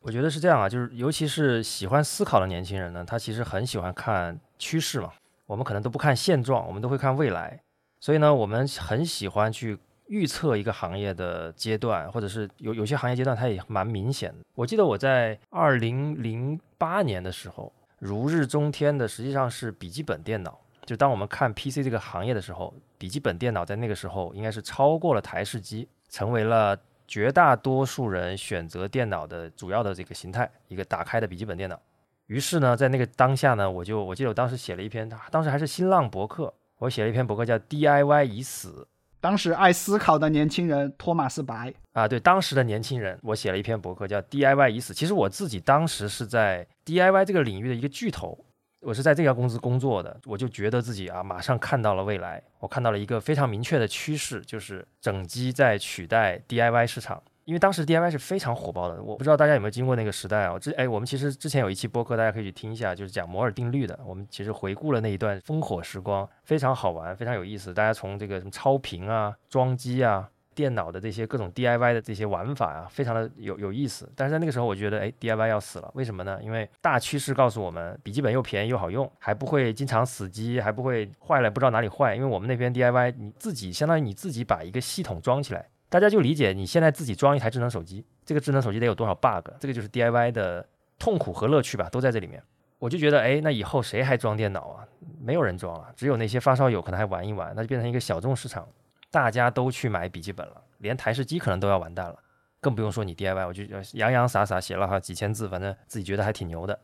[0.00, 5.12] 我觉得是这样啊，就是尤其是喜欢思考的年轻人呢，他其实很喜欢看趋势嘛。
[5.46, 7.58] 我们可能都不看现状，我们都会看未来。
[8.00, 14.44] 所以呢，我们很喜欢去预测一个行业的阶段，或者是有有些行业阶段它也蛮明显的。
[14.54, 20.58] 我记得我在二零零八年的时候，如日中天的实际上是笔记本电脑。
[20.86, 31.80] 就当我们看 PC 这个行业的时候，笔记本电脑在那个时候应该是超过了台式机，成为了绝大多数人选择电脑的主要的这个形态，一个打开的笔记本电脑。
[32.26, 38.86] 于是呢，在那个当下呢，我就我记得我当时写了一篇，当时还是新浪博客，我写了一篇博客叫 DIY 已死。
[39.20, 44.94] 当时爱思考的年轻人托马斯白啊，对，当时的年轻人，我写了一篇博客叫 DIY 已死。
[44.94, 48.44] 其实我自己当时是在 DIY 这个领域的一个巨头。
[48.80, 52.42] 我是在这家公司工作的，我就觉得自己啊，马上看到了未来。
[52.60, 57.22] 我看到了一个非常明确的趋势，就是整机在取代 DIY 市场。
[57.44, 60.58] 因为当时 DIY 是非常火爆的，我不知道大家有没有经过那个时代啊？
[60.58, 63.98] 之哎，我们其实之前有一期播客，大家可以去听一下，就是讲摩尔定律的。
[64.06, 67.72] 我们其实回顾了那一段烽火时光，非常好玩，非常有意思。
[67.72, 70.28] 大家从这个什么超频啊、装机啊。
[70.58, 74.10] 电脑的这些各种 DIY 的这些玩法啊，非常的有有意思。
[74.16, 75.88] 但是在那个时候，我觉得，哎，DIY 要死了。
[75.94, 76.40] 为什么呢？
[76.42, 82.16] 因为大趋势告诉我们，笔记本又便宜又好用，还不会经常死机，还不会坏了不知道哪里坏。
[82.16, 90.66] 因为我们那边 DIY，你自己相当于你自己把一个系统装起来，大家就理解你现在自己装一台智能手机，这个智能手机得有多少 bug，这个就是 DIY 的
[90.98, 92.42] 痛苦和乐趣吧，都在这里面。
[92.80, 94.84] 我就觉得，哎，那以后谁还装电脑啊？
[95.20, 98.66] 没有人装了，只有那些发烧友可能还玩一玩，那就变成一个小众市场。
[99.10, 102.16] 大家都去买笔记本了，连台式机可能都要完蛋了，
[102.60, 103.46] 更不用说你 DIY。
[103.46, 106.78] 我就洋洋洒洒写了哈几千字，反正自己觉得还挺牛的。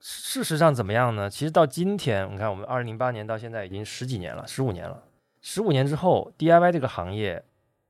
[0.00, 1.28] 事实上怎么样呢？
[1.28, 5.02] 其实到今天，你看我们二零零八年到现在已经十几年了，十五年了。
[5.40, 7.44] 十五年之后，DIY 这个行业，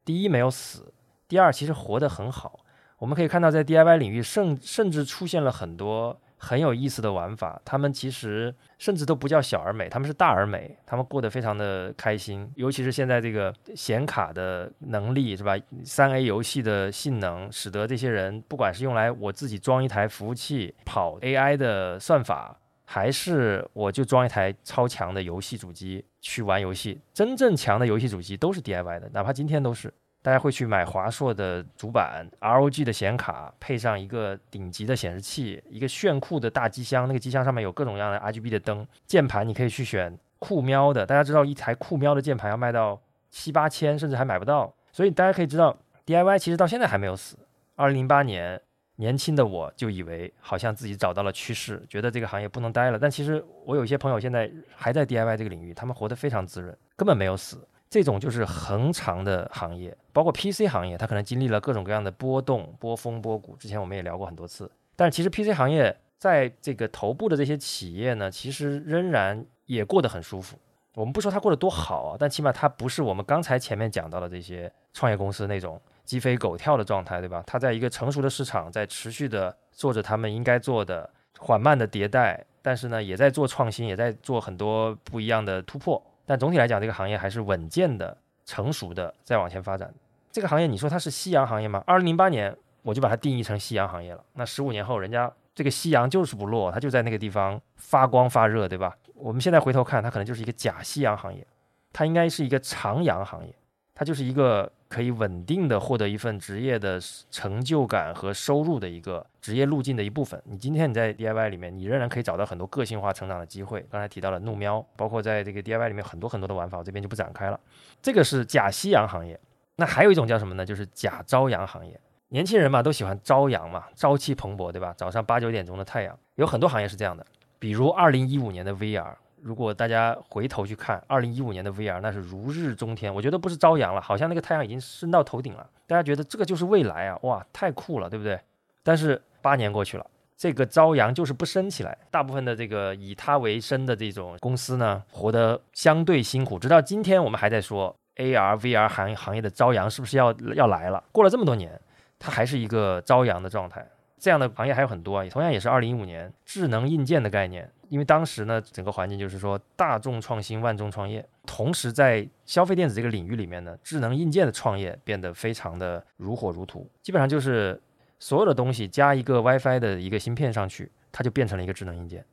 [0.05, 0.93] 第一没有死，
[1.27, 2.65] 第二其实活得很好。
[2.99, 6.21] 我们可以看到，在 DIY 领域，甚甚至出现了很多。
[6.39, 12.51] 很有意思的玩法，他们其实甚至都不叫小而美，他们是大而美，他们过得非常的开心。
[12.55, 15.57] 尤其是现在这个显卡的能力是吧？
[15.85, 29.93] 三 A 游戏的性能，使得这些人不管是用来我自己装一台服务器跑 AI 的算法，还是我就装一台超强的游戏主机去玩游戏，真正强的游戏主机都是 DIY 的，哪怕今天都是。
[30.21, 37.07] 大家会去买华硕的主板、ROG 的显卡，配上一个顶级的显示器，一个炫酷的大机箱。
[37.07, 41.07] 那个机箱上面有各种各样的 RGB 的灯，键盘你可以去选酷喵的。
[41.07, 43.01] 大家知道一台酷喵的键盘要卖到
[43.31, 44.75] 七八千，甚至还买不到。
[44.93, 47.39] 所以大家可以知道，DIY 其实到现在还没有死。
[47.77, 48.61] 二零零八年，
[48.97, 52.99] 年轻的我就以为好像自己找到了趋势，觉得这个行业不能待了。
[52.99, 57.67] 但其实我有一些朋友现在还在 DIY 这个领域，他们活得非常滋润，根本没有死。
[57.91, 63.57] 这种就是恒长的行业，包括 PC 行业，它可能经历了各种各样的波动、波峰、波谷。
[63.57, 64.71] 之前我们也聊过很多次。
[64.95, 70.59] 但是其实 PC 行业在这个头部的这些企业呢，其实仍然也过得很舒服。
[70.95, 77.43] 我们不说它过得多好啊，但起码它不是我们刚才前面讲到的这些创业公司那种鸡飞狗跳的状态，对吧？
[77.47, 81.09] 它在一个成熟的市场，在持续的做着他们应该做的
[81.39, 86.03] 缓慢的迭代，但是呢，也在做创新，也在做很多不一样的突破。
[86.29, 88.15] 但总体来讲，这个行业还是稳健的、
[88.45, 89.91] 成熟的在往前发展。
[90.31, 91.83] 这个行业，你说它是夕阳行业吗？
[91.87, 94.23] 二零零八年我就把它定义成夕阳行业了。
[94.35, 98.95] 那十五年后，人家这个夕阳就是不落，它就在那个地方发光发热，对吧？
[99.15, 101.47] 我们现在回头看，它可能就是一个假夕阳行业，
[101.95, 103.55] 它应该是一个长阳行业，
[103.95, 106.99] 它就是一个可以稳定的获得一份职业的
[107.31, 110.43] 成就感和收入的一个职业路径的一部分。
[110.47, 113.85] 你今天你在 DIY 里面，你仍然可以找到很多个性化成长的机会。
[113.91, 117.61] 刚才提到了怒喵，包括在这个 DIY 里面很多很多的玩法，我这边就不展开了。
[118.01, 119.39] 这个是假夕阳行业，
[119.77, 120.65] 那还有一种叫什么呢？
[120.65, 122.01] 就是假朝阳行业。
[122.31, 124.95] 年轻人嘛，都喜欢朝阳嘛，朝气蓬勃，对吧？
[124.97, 127.25] 早上八九点钟的太阳，有很多行业是这样的。
[127.59, 133.15] 比如二零一五年的 VR，如果大家回头去看二零一五年的 VR，那是如日中天。
[133.15, 135.69] 我觉得不是朝阳了，好像那个太阳已经升到头顶了。
[135.87, 138.39] 大家觉得这个就是未来啊，哇，太酷了，对不对？
[138.83, 141.97] 但是八年过去了，这个朝阳就是不升起来。
[142.11, 146.59] 大部分的这个以它为生的这种公司呢，活得相对辛苦。
[146.59, 151.03] 直到今天，我们还在说 AR、VR 行行业的朝阳是不是要要来了？
[151.13, 151.81] 过了这么多年，
[152.19, 153.87] 它还是一个朝阳的状态。
[154.21, 167.81] 这样的行业还有很多啊，同样也是二零一五年智能硬件的概念，因为当时呢整个环境就是说大众创新万众创业，同时在消费电子这个领域里面呢，智能硬件的创业变得非常的如火如荼，基本上就是
[168.19, 172.25] 所有的东西加一个 WiFi 的一个芯片上去，它就变成了一个智能硬件。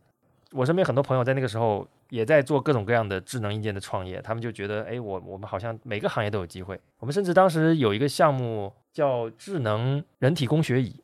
[0.51, 6.79] 我身边很多朋友在那个时候也在做各种各样的智能硬件的创业，他们就觉得，哎，我我们好像每个行业都有机会。
[6.99, 11.01] 我们甚至当时有一个项目叫智能人体工学椅。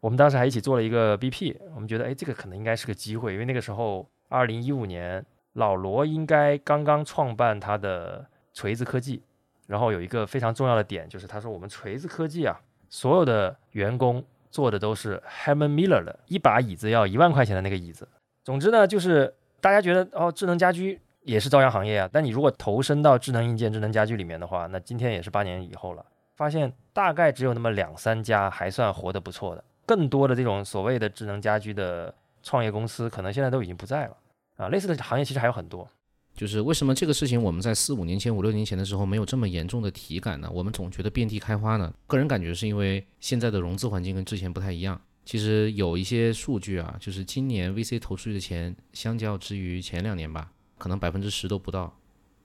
[0.00, 5.24] 我们当时还一起做了一个 BP，我们觉得，哎，这个可能应该是个机会，因为那个时候，二零一五年，
[5.54, 8.24] 老罗应该刚刚创办他的
[8.54, 9.22] 锤子科技，
[9.66, 18.06] 然后有一个非常重要的点，就是他说我们锤子科技啊，所有的员工做的都是 Herman Miller 的一把椅子要一万块钱的那个椅子。
[18.44, 29.64] 总之呢，就是大家觉得哦，智能家居也是朝阳行业啊，但你如果投身到智能硬件、智能家居里面的话，那今天也是八年以后了，发现大概只有那么两三家还算活得不错的。
[29.88, 34.16] 更多的这种所谓的智能家居的创业公司，可能现在都已经不在了
[34.56, 34.68] 啊。
[34.68, 35.88] 类似的行业其实还有很多。
[36.34, 40.48] 就是为什么这个事情我们在四五年前、五六年前的时候没有这么严重的体感呢？
[40.52, 41.92] 我们总觉得遍地开花呢。
[42.06, 45.00] 个人感觉是因为现在的融资环境跟之前不太一样。
[45.24, 51.92] 其实有一些数据啊，就是今年 VC 投出去的钱，相较之于前两年吧，可能百分之十都不到。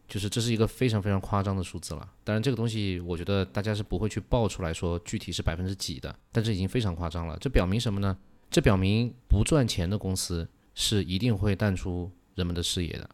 [0.08, 7.38] 就是这是一个非常非常夸张的数字了，当然这个东西我觉得大家是不会去报出来说具体是百分之几的，但这已经非常夸张了。
[7.39, 8.16] 这表明什么呢？
[8.51, 13.10] 这表明不赚钱的公司是一定会淡出人们的视野的。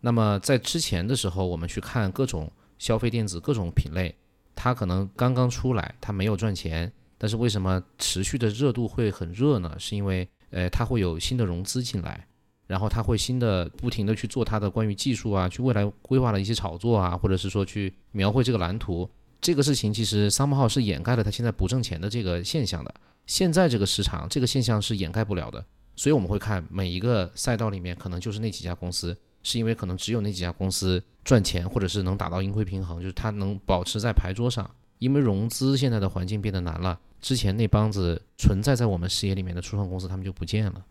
[0.00, 4.14] 那么在之前的时候，我们去看各种消费电子各种品类，
[4.54, 9.74] 它可能刚刚出来，它没有赚钱，但是为什么持续的热度会很热呢？
[9.78, 12.28] 是因为呃它会有新的融资进来。
[12.68, 19.10] 然后他会新的不停的去做他的关于技术啊，去未来规划的一些炒作啊，或者是说去描绘这个蓝图。
[19.40, 22.94] 这个事情其实三 m 号是掩盖了他现在不挣钱的这个现象的。
[23.26, 25.64] 现在这个市场这个现象是掩盖不了的，
[25.96, 34.70] 所以我们会看每一个赛道里面可能就是那几家公司，是因为可能只有那几家公司赚钱，或者是能达到盈亏平衡，就是它能保持在牌桌上。
[34.98, 40.84] 因为融资现在的环境变得难了，之前那帮子存在在我们视野里面的初创公司他们就不见了，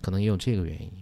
[0.00, 0.92] 可能也有这个原因。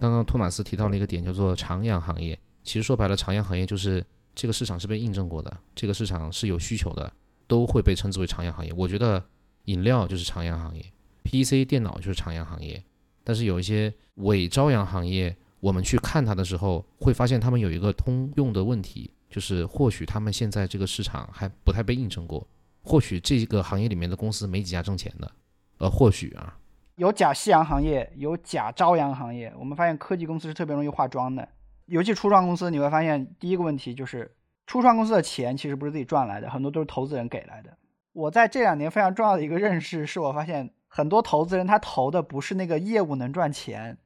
[0.00, 2.38] 刚刚托马斯提到了一个点，叫做长阳行业。
[2.62, 7.12] 其实说白了，长阳行业就是这个市场是被印证过的，这个市场是有需求的，
[7.46, 8.72] 都会被称之为长阳行业。
[8.76, 9.24] 我觉得
[9.66, 10.84] 饮料就是长阳行业
[11.24, 12.82] ，PC 电脑就是长阳行业。
[13.22, 22.46] 但是有一些伪朝阳行业，我们去看它的时候，会发现他们有一个通用的问题，就是或许他们现在这个市场还不太被印证过，
[22.82, 25.32] 或许这个行业里面的公司没几家挣钱的，
[25.78, 26.58] 呃，或许啊。
[26.96, 29.52] 有假夕阳行业，有假朝阳行业。
[29.58, 31.48] 我们发现科技公司是特别容易化妆的，
[31.86, 34.36] 尤其初创公司，你会发现第一个问题就是，
[34.66, 37.76] 初创公司的钱其实不是自己赚来的，很多都是投资人给来的。
[38.12, 43.98] 我在这两年非常重要的一个认识是，我发现很多投资人他投的不是那个业务能赚钱，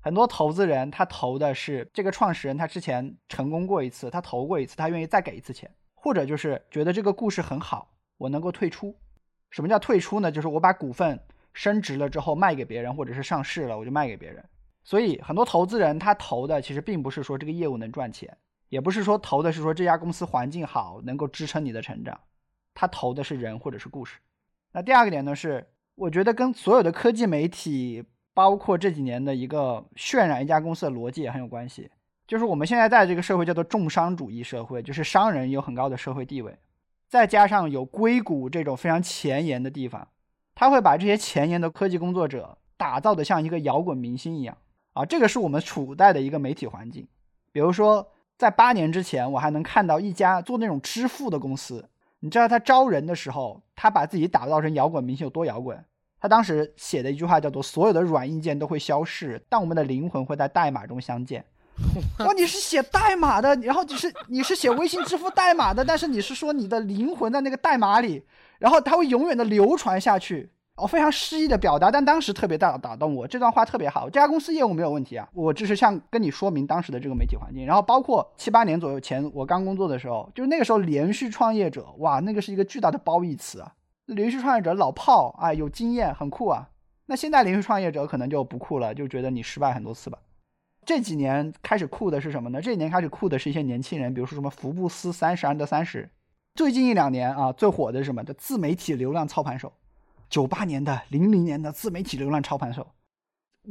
[0.00, 8.96] 很多投资人他投的是这个创始人，他之前成功过一次，他投过一次，他愿意再给一次钱，或者就是觉得这个故事很好，我能够退出。
[9.50, 10.32] 什么叫退出呢？
[10.32, 11.20] 就是我把股份
[11.52, 14.44] 升值了之后卖给别人，或者是上市了我就卖给别人。
[14.84, 18.36] 所以很多投资人他投的其实并不是说这个业务能赚钱，
[18.68, 22.20] 也不是说投的是说这家公司环境好能够支撑你的成长，
[22.74, 24.18] 他投的是人或者是故事。
[24.72, 28.04] 那第二个点呢是，我觉得跟所有的科技媒体。
[28.34, 31.90] 包括这几年的一个渲染一家公司的逻辑也很有关系，
[32.26, 36.56] 就是我们现在在这个社会叫做重商主义社会，就是商人有很高的社会地位，
[37.10, 40.08] 再加上有硅谷这种非常前沿的地方，
[40.54, 44.56] 他会把这些前沿的科技工作者打造的像一个摇滚明星一样
[44.92, 47.06] 啊，这个是我们处在的一个媒体环境。
[47.52, 48.06] 比如说，
[48.38, 51.88] 在八年之前，我还能看到一家做那种支付的公司，
[52.20, 55.84] 你知道他招人的时候，他把自己打造成摇滚明星有多摇滚？
[56.20, 61.44] 他当时写的一句话叫做：“所有的软硬件都会消逝，但我们的灵魂会在代码中相见。”
[62.20, 68.22] 哇，你是写代码的，然后你是你是写微信支付代码的，但是你是说你的灵魂在那个代码里，
[68.62, 70.48] 然后它会永远的流传下去。
[70.76, 74.08] 哦，非常诗意的表达，但当时特别大打动我，这段话特别好。
[74.08, 77.66] 这家公司业务没有问题啊，我只是像跟你说明当时的这个媒体环境。
[77.66, 83.74] 然后包括七八年左右前我刚工作的时候，就是那个时候连续创业者，哇，那个是一个巨大的褒义词啊。
[84.06, 86.70] 连续创业者老炮啊，有经验，很酷啊。
[87.04, 90.18] 那现在连续创业者可能就不酷了，就觉得你失败很多次吧。
[90.86, 92.62] 这几年开始酷的是什么呢？
[92.62, 96.08] 这几年开始酷的是一些年轻人，比如说什么福布斯三十安德三十。
[96.54, 98.22] 最近一两年啊，最火的是什么？
[98.22, 99.72] 的自媒体流量操盘手。
[100.28, 102.92] 九八年的、零零年的自媒体流量操盘手。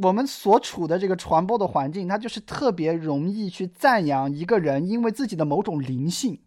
[0.01, 6.39] 我们所处的这个传播的环境，它就是特别容易去赞扬一个人，因为自己的某种灵性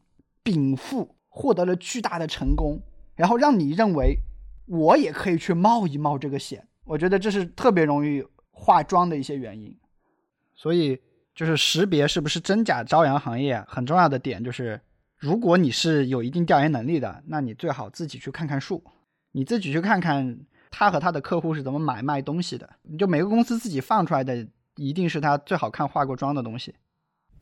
[0.43, 2.81] 禀赋获得了巨大的成功。
[3.15, 4.19] 然后让你认为
[4.67, 9.77] 我也可以去冒一冒这个险，我觉得这是特别容易化妆的一些原因。
[10.57, 11.01] 所以
[11.33, 14.81] 就是识别是不是真假朝阳行业很重要的点就是，
[15.25, 18.85] 如果你是有一定调研能力的，那你最好自己去看看数，
[19.33, 20.39] 你自己去看看
[20.71, 22.69] 他和他的客户是怎么买卖东西的。
[22.83, 24.47] 你就每个公司自己放出来的
[24.77, 26.75] 一定是他最好看化过妆的东西。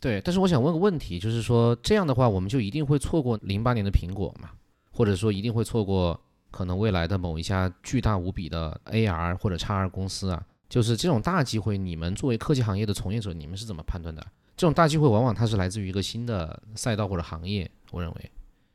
[0.00, 4.50] 对，但是我想问个问题，就是说这样的话，我们就一定会错过零八年的苹果吗？
[4.92, 6.20] 或者说一定会错过
[6.52, 14.24] 可能未来的某一家巨大无比的 AR 或者 XR 公司啊，就是这种大机会，你们作为科技行业的从业者，你们是怎么判断的？
[14.62, 18.30] 这种大机会往往它是来自于一个新的赛道或者行业，我认为。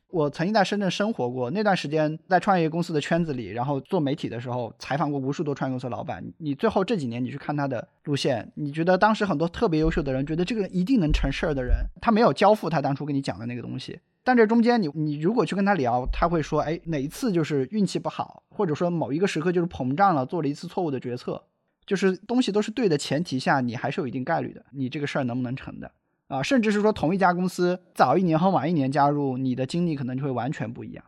[0.10, 6.22] 我曾经在深圳生活过，那段时间在创业公司的圈子里，然后做媒体的时候，采访过无数多创业公司老板。
[6.40, 13.98] 你最后这几年你去看他的路线，你觉得当时很多特别优秀的人，觉得这个人一定能成事儿的人，他没有交付他当初跟你讲的那个东西。
[14.26, 21.42] 但这中间，你你如果去跟他聊，他会说，哎，哪一次就是运气不好，或者说某一个时刻就是膨胀了，做了一次错误的决策，
[21.88, 25.90] 就是东西都是对的前提下，你还是有一定概率的，你这个事儿能不能成的
[26.28, 26.44] 啊？
[26.44, 31.04] 甚至是说同一家公司早一年和晚一年加入，你的经历可能就会完全不一样。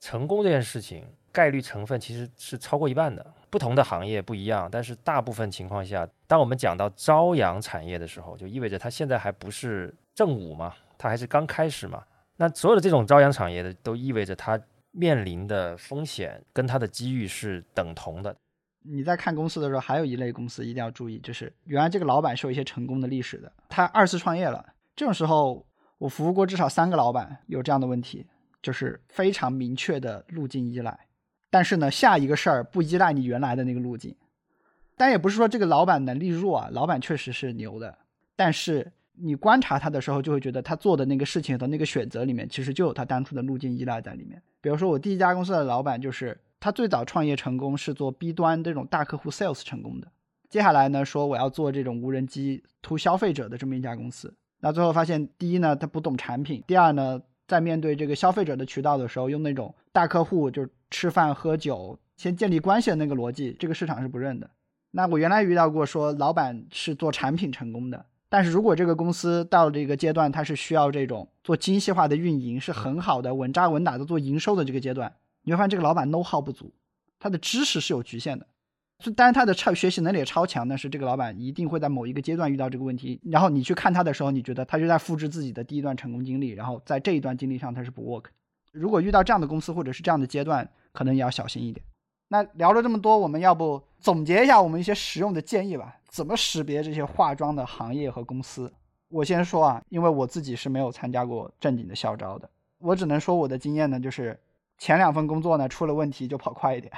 [0.00, 12.02] 成功这件事情概率成分其实是超过一半的，不同的行业不一样，但是大部分情况下，当我们讲到朝阳产业的时候，就意味着它现在还不是正午嘛，它还是刚开始嘛。
[12.38, 14.58] 那所有的这种朝阳产业的，都意味着它
[14.92, 18.34] 面临的风险跟它的机遇是等同的。
[18.82, 24.64] 你在看公司的时候，还有一类公司一定要注意，就是原来这个老板是有一些成功的历史的，他二次创业了。
[24.96, 25.66] 这种时候，
[25.98, 28.26] 我服务过至少三个老板有这样的问题，
[28.62, 30.98] 就是非常明确的路径依赖。
[31.50, 34.14] 但是呢，下一个事儿不依赖你原来的那个路径。
[34.96, 37.98] 但也不是说这个老板能力弱啊，老板确实是牛的，
[38.36, 38.92] 但是。
[39.22, 44.42] 你观察他的时候，就会觉得他做的那个事情和那个选择里面，其实就有他当初的路径依赖在里面。
[44.62, 50.08] 比如说，我第一家公司的老板就是他最早创业成功是做 B 端这种大客户 sales 成功的。
[50.50, 54.34] 接下来呢，说我要做这种无人机图消费者的这么一家公司。
[54.60, 64.50] 那最后发现，第一呢，他不懂产品；第二呢，在面对这个消费者的渠道的时候，用那种大客户就吃饭喝酒先建立关系的那个逻辑，这个市场是不认的。
[64.90, 68.04] 那我原来遇到过说，老板是做产品成功的。
[68.28, 76.72] 但是如果这个公司到了这个阶段，它是需要这种做精细化的运营，是很好的稳扎稳打的做营收的这个阶段，你会发现这个老板 know how 不足，
[77.18, 78.46] 他的知识是有局限的。
[78.98, 83.18] 就当然他的超学习能力也超强，但是这个老板一定会在某一个阶段遇到这个问题。
[83.24, 88.26] 然后你去看他的时候，你觉得他就在复制自己的第一段成功经历，然后在这一段经历上他是不 work。
[88.72, 91.82] 如果遇到这样的公司或者是这样的阶段，可能也要小心一点。
[92.28, 95.96] 那聊了这么多，我们要不总结一下我们一些实用的建议吧？
[96.08, 98.70] 怎么识别这些化妆的行业和公司？
[99.08, 104.38] 我先说啊，因为我自己是没有参加过正经的校招的，我只能说我的经验呢，就是
[104.80, 106.92] 前两份工作呢出了问题就跑快一点。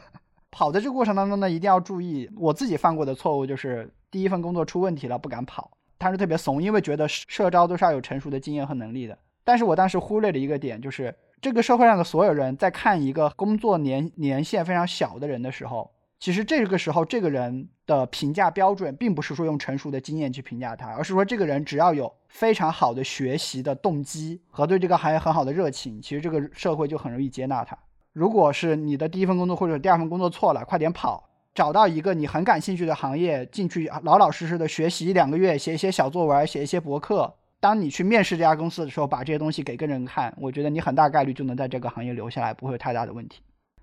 [0.50, 5.70] 跑的这个过程当中呢，一定要注意，我自己犯过的错误就是第一份工作出问题了不敢跑，
[6.00, 9.16] 他是特别怂，因为觉得社招都是要有成熟的经验和能力的。
[9.44, 15.88] 但是我当时忽略了一个点，就是这个社会上的所有人在看一个工作年年限非常小的人的时候，
[16.20, 27.78] 其实这个时候这个人的评价标准并不是说用成熟的经验去评价他，而是说这个人只要有非常好的学习的动机和对这个行业很好的热情，其实这个社会就很容易接纳他。
[28.12, 37.32] 如果是你的第一份工作或者第二份工作错了，快点跑，找到一个你很感兴趣的行业进去，老老实实的学习一两个月，写一些小作文，写一些博客。
[37.60, 43.40] 当你去面试这家公司的时候，把这些东西给个人看，我觉得你很大概率就能在这个行业留下来，不会有太大的问题。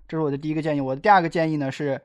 [0.07, 0.81] 这是我的第一个建议。
[0.81, 2.01] 我的第二个建议呢是，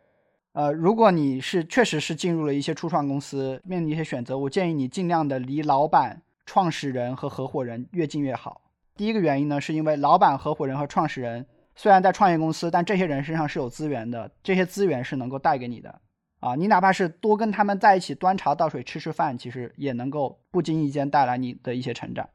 [0.53, 8.61] 呃，如果你是确实是进入了一些初创公司，面临一些选择，我建议你尽量的离老板、创始人和合伙人越近越好。
[8.96, 11.46] 第一个原因呢，是因为老板、合伙人和创始人
[11.76, 16.01] 虽然在创业公司，但这些人身上是有资源的，这些资源是能够带给你的。
[16.40, 22.28] 啊，你哪怕是多跟他们在一起端茶倒水吃吃饭，其实也能够不经意间带来你的一些成长。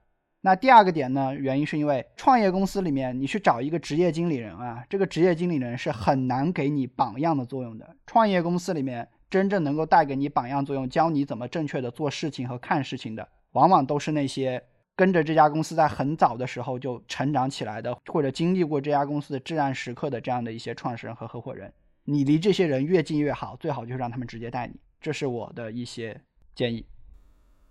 [0.45, 7.95] 那第二个点呢，原因是因为创业公司里面你去找一个职业经理人啊，这个职业经理人是很难给你榜样的作用的。
[8.05, 14.61] 创业公司里面真正能够带给你榜样作用，教你怎么正确的做事情和看事情的，往往都是那些
[14.95, 21.73] 跟着这家公司在很早的时候就成长起来的，或者经历过这家公司的至暗时刻的这样的一些创始人和合伙人。
[22.03, 24.75] 你离这些人越近越好，最好就是让他们直接带你。
[25.01, 26.21] 这是我的一些
[26.53, 26.85] 建议。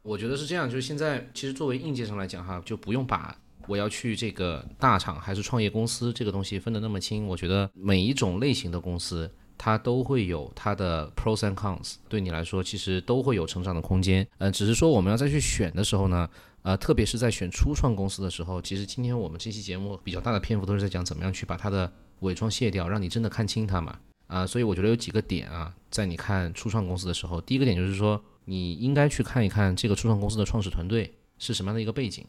[0.04, 3.34] 我觉得是这样，就是现在其实作为应届生来讲哈，就不用把
[3.66, 7.26] 我要去这个大厂还是创业公司这个东西分得那么清。
[7.26, 14.26] 我觉得每一种类型的公司，它都会有它的 pros and cons，对你来说其实都会有成长的空间。
[14.36, 16.28] 嗯，只是说我们要再去选的时候呢，
[16.60, 21.90] 呃，特别是在选初创公司的时候，其实今天我们这期节目比较大的篇幅都是在讲怎么样去把它的
[22.20, 23.98] 伪装卸掉，让你真的看清它嘛。
[24.26, 32.26] 啊，所以我觉得有几个点啊，在你看初创公司的时候，第一个点就是说，你应该去看一看这个初创公司的创始团队是什么样的一个背景。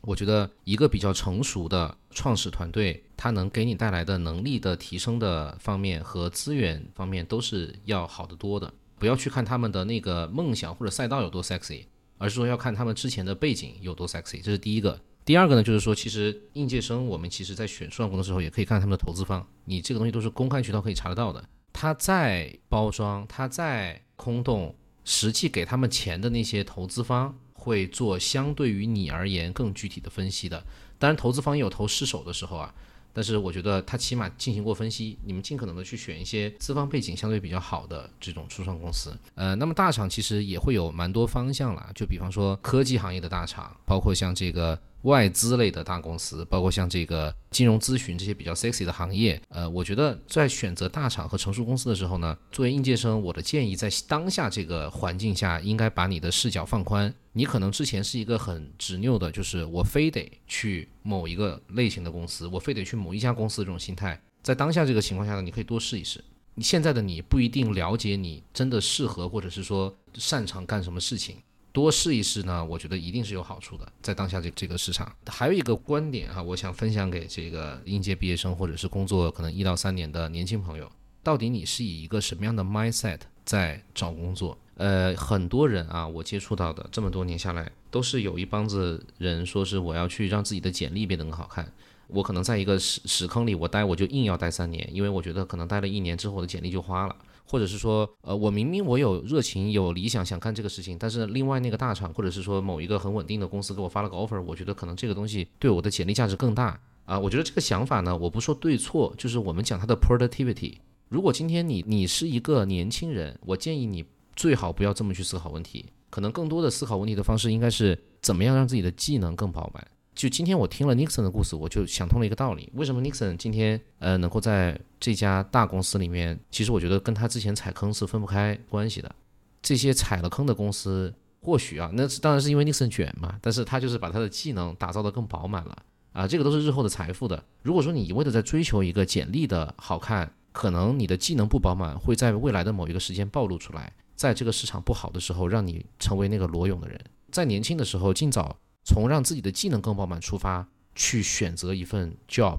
[0.00, 8.72] 我觉得一个比较成熟的创始团队，它能给你带来的能力的提升的方面和资源方面都是要好得多的。
[8.98, 11.84] 不要去看他们的那个梦想或者赛道有多 sexy，
[12.16, 14.42] 而是说要看他们之前的背景有多 sexy。
[14.42, 15.00] 这是第一个。
[15.24, 21.44] 第二个呢，就是说，其实应届生我们其实在选初创公司的时候，也可以看他们的投资方，你这个东西都是公开渠道可以查得到的。
[21.72, 24.74] 他在包装，他在空洞，
[25.10, 30.62] 实际给他们钱的那些投资方会做相对于你而言更具体的分析的。
[30.98, 32.74] 当然，投资方也有投失手的时候啊。
[33.14, 39.16] 但是我觉得他起码进行过分析，你们尽可能的去选一些资方背景相对比较好的这种初创公司。
[39.34, 44.78] 呃，那么大厂其实也会有蛮多方向了，就比方说科技行业的大厂，包括像这个。
[45.02, 57.12] 外资类的大公司，包括像这个金融咨询这些比较 sexy 的行业，呃，我觉得在选择大厂和成熟公司的时候呢，作为应届生，我的建议在当下这个环境下，应该把你的视角放宽。
[57.32, 66.22] 你可能之前是一个很执拗的，就是我非得去某一个类型的公司，我非得去某一家公司这种心态，在当下这个情况下呢，你可以多试一试。
[66.54, 71.36] 你现在的你不一定了解你真的适合或者是说擅长干什么事情。
[71.78, 75.14] 多试一试呢，我觉得一定是有好处的，在当下这这个市场。
[75.28, 80.90] 还有一个观点哈，我想分享给这个应届毕业生或者是工作可能一到三年的年轻朋友，
[81.22, 84.58] 到底你是以一个什么样的 mindset 在找工作？
[84.74, 91.72] 呃，很多人啊，我接触到的这么多年下来，都是有一帮子人说是我要去让自己的简历变得更好看。
[92.08, 97.14] 我可能在一个屎屎坑里，我待我就硬要待三年，因为我觉得可能待了一年之后，我的简历就花了。
[97.48, 107.18] 或者是说，呃，我明明我有热情、有理想，想干这个事情，但是另外那个大厂，或者是说某一个很稳定的公司给我发了个 offer，我觉得可能这个东西对我的简历价值更大啊。
[107.18, 110.74] 我觉得这个想法呢，我不说对错，就是我们讲它的 productivity。
[111.08, 114.04] 如果今天你你是一个年轻人，我建议你
[114.36, 119.86] 最好不要这么去思考问题，可能更多的思考问题的方式应该是怎么样让自己的技能更饱满。
[120.18, 126.36] 就今天我听了 Nixon 的故事，我就想通了一个道理：为什么 Nixon 今天呃能够在这家大公司里面？
[126.50, 129.14] 其实我觉得跟他之前踩坑是分不开关系的。
[129.62, 135.78] 这些踩了坑的公司，或许啊，那是当然是因为 Nixon 卷嘛，但是他就是把他的技能打造得更饱满了
[136.12, 137.40] 啊，这个都是日后的财富的。
[137.62, 147.00] 如果说你一味的在追求一个简历的好看，可能你的技能不饱满，会在未来的某一个时间暴露出来，在这个市场不好的时候，让你成为那个裸泳的人。
[147.30, 148.58] 在年轻的时候，尽早。
[148.88, 152.56] 从让自己的技能更饱满出发，去选择一份 job，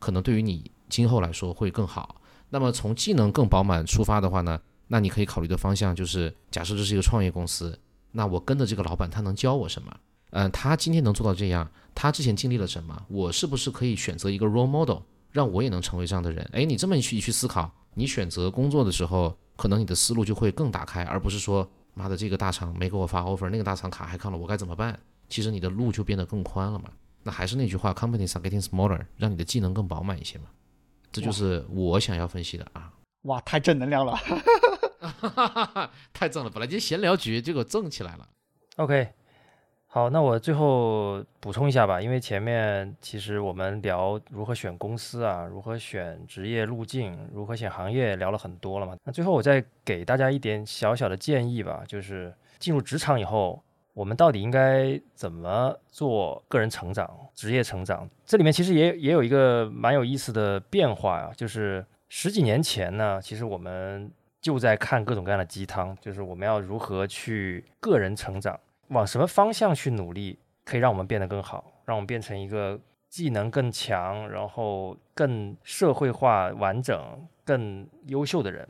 [0.00, 2.16] 可能对于你今后来说会更好。
[2.48, 7.78] 那么从技能更饱满出发的话呢，那你可以考虑的方向就是，假设这是一个创业公司，
[8.10, 9.96] 那我跟着这个老板，他能教我什么？
[10.30, 13.00] 嗯，他今天能做到这样，他之前经历了什么？
[13.08, 14.98] 我是不是可以选择一个 role model，
[15.30, 16.44] 让我也能成为这样的人？
[16.52, 24.98] 哎，你这么去一去思考，你选择工作的时候，可能你的思路就会更打开，而不是说妈的，这个大厂没给我发 offer，那个大厂卡还看了，我该怎么办？
[25.30, 26.90] 其实你的路就变得更宽了嘛。
[27.22, 30.44] 那还是那句话，companies are getting smaller，让你的技能更饱满一些嘛。
[31.12, 32.92] 这就是我想要分析的啊。
[33.22, 34.16] 哇，太正能量了！
[36.12, 38.26] 太正了，本来今天闲聊局结果正起来了。
[38.76, 39.08] OK，
[39.86, 48.96] 好，那我最后补充一下吧，因为前面其实我们聊如何选公司啊，如何选职业路径，如何选行业，聊了很多了嘛。
[49.04, 53.62] 那最后我再给大家一点小小的建议吧，就是进入职场以后，
[53.92, 58.08] 我们到底应该怎么做个人成长、职业成长？
[58.24, 64.10] 这里面其实也也有一个蛮有意思的变化呀、就是十几年前呢，其实我们
[64.40, 68.58] 就在看各种各样的鸡汤，就是我们要如何去个人成长。
[68.88, 72.78] 往什么方向去努力，可以让我们变得更好，让我们变成一个
[73.08, 78.68] 技能更强，然后更社会化、完整、更优秀的人。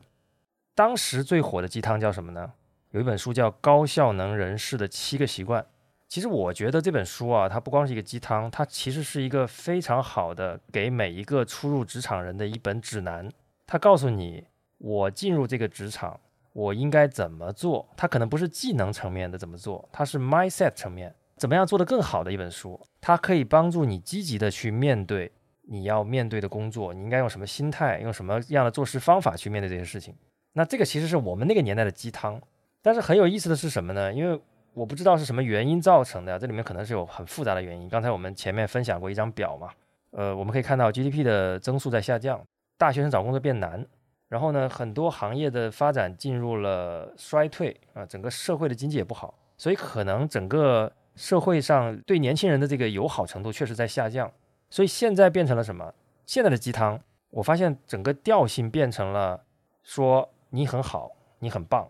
[0.74, 2.52] 当时最火的鸡汤叫什么呢？
[2.90, 5.62] 有一本书叫《高效能人士的七个习惯》。
[6.08, 13.30] 其实我觉得这本书啊，它不光是一个鸡汤，它其实是一个非常好的给每一个初入职场人的一本指南。
[13.64, 14.44] 它告诉你，
[14.78, 16.18] 我进入这个职场。
[16.52, 17.88] 我应该怎么做？
[17.96, 22.78] 它可能不是技能层面的怎么做，它是 mindset 层面，怎么样做得更好的一本书。
[23.00, 25.30] 它可以帮助你积极的去面对
[25.68, 30.12] 你要面对的工作，你应该用什么心态，用什么样的做事方法去面对这些事情。
[30.54, 32.42] 那这个其实是我们那个年代的鸡汤。
[32.82, 34.12] 但是很有意思的是什么呢？
[34.12, 34.40] 因为
[34.72, 37.88] 我不知道是什么原因造成的，这里面可能是有很复杂的原因。
[37.88, 39.70] 刚才我们前面分享过一张表嘛，
[40.12, 42.40] 呃，我们可以看到 GDP 的增速在下降，
[42.78, 43.84] 大学生找工作变难。
[44.28, 54.30] 然后呢，很多行业的发展进入了衰退啊，整个社会的经济也不好，所以可能整个社会上对年轻人的这个友好程度确实在下降。
[54.70, 55.92] 所以现在变成了什么？
[56.26, 57.00] 现在的鸡汤，
[57.30, 59.42] 我发现整个调性变成了
[59.82, 61.10] 说你很好，
[61.40, 61.88] 你很棒，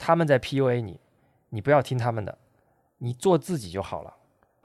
[0.00, 0.98] 他们在 PUA 你，
[1.50, 2.38] 你不要听他们的，
[2.96, 4.16] 你做自己就好了。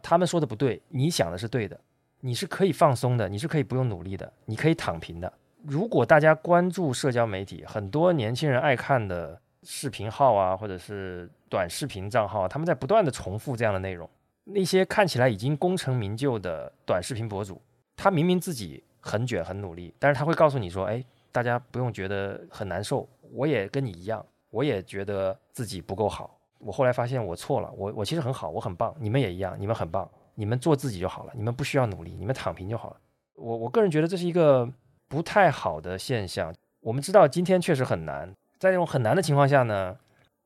[0.01, 1.77] 他们说的不对，你想的是对的，
[2.21, 5.31] 你是可以放松的，你是可以不用努力的，你可以躺平的。
[5.63, 14.09] 如果大家关注社交媒体，很多年轻人爱看的视频号啊，或者是短视频账号，他们在不断的重复这样的内容。
[14.45, 17.61] 那些看起来已经功成名就的短视频博主，
[17.97, 24.23] 他明明自己很卷很努力，但是他会告诉你说：“哎，大家不用觉得很难受，我也跟你一样，
[24.55, 26.37] 我也觉得自己不够好。
[26.59, 32.97] 我后来发现我错了，我我其实很好，我很棒，你们也一样，你们很棒，你们做自己就好了，你们不需要努力，你们躺平就好了。
[33.35, 34.71] 我我个人觉得这是一个。
[35.07, 36.51] 不太好的现象，
[36.81, 39.95] 我们知道今天确实很难，在这种很难的情况下呢，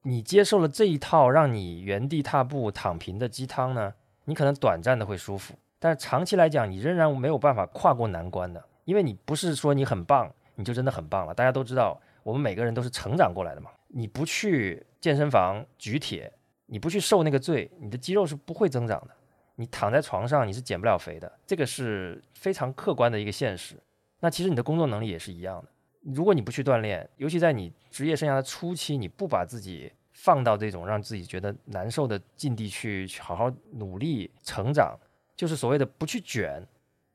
[0.04, 3.94] 你接受了这一套让你原地踏步、躺平的鸡汤呢，
[4.26, 11.34] 你可能短暂的会舒服，但是长期来讲，你仍然没有办法跨过难关的，因为你不是说你很棒，你就真的很棒了。
[11.34, 16.32] 大家都知道，我们每个人都是成长过来的嘛，你不去健身房举铁，
[16.66, 19.16] 你不去受那个罪，你的肌肉是不会增长的。
[19.56, 23.76] 你躺在床上，你是减不了肥的，这个是非常客观的一个现实。
[24.22, 25.70] 那其实你的工作能力也是一样的。
[26.16, 34.98] 如果你不去锻炼，尤其在你职业生涯的初期，你不把自己放到这种让自己觉得难受的境地去，去好好努力成长，
[35.36, 36.66] 就是所谓的不去卷，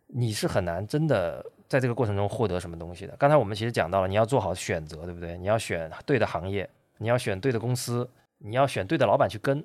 [0.08, 1.44] 你是很难真的
[1.74, 3.16] 在这个过程中获得什么东西的。
[3.16, 5.36] 刚才我们其实讲到了，你要做好选择，对不对？
[5.38, 8.08] 你要选对的行业，你要选对的公司，
[8.38, 9.60] 你要选对的老板去跟。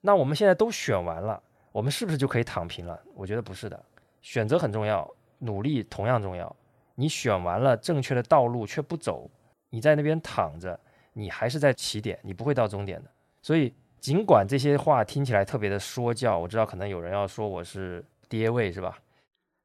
[0.00, 1.42] 那我们现在都选完了，
[1.72, 2.96] 我们是不是就可以躺平了？
[3.12, 3.84] 我觉得不是的，
[4.22, 6.54] 选择很重要，努力同样重要。
[6.94, 9.28] 你选完了正确的道路却不走，
[9.68, 10.78] 你在那边躺着，
[11.12, 13.10] 你还是在起点，你不会到终点的。
[13.42, 18.96] 所以，尽管这些话听起来特别的说教，我知道可能有人要说我是爹味，是吧？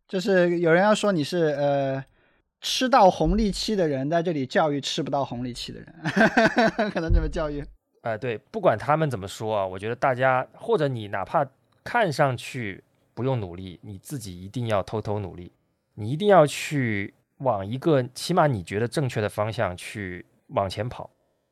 [0.08, 2.04] 就是有人要说你是呃
[2.62, 5.96] 吃到红利期的人，在这里教育吃不到红利期的人，
[6.92, 7.62] 可能这么教育。
[8.02, 11.46] 哎、呃，对，不管他们怎么说啊，我觉得大家或者你哪怕
[11.84, 12.84] 看上去
[13.14, 15.52] 不用努力，你自己一定要偷偷努力，
[15.96, 17.14] 你一定要去。
[17.40, 21.10] 往一个起码你觉得正确的方向去往前跑，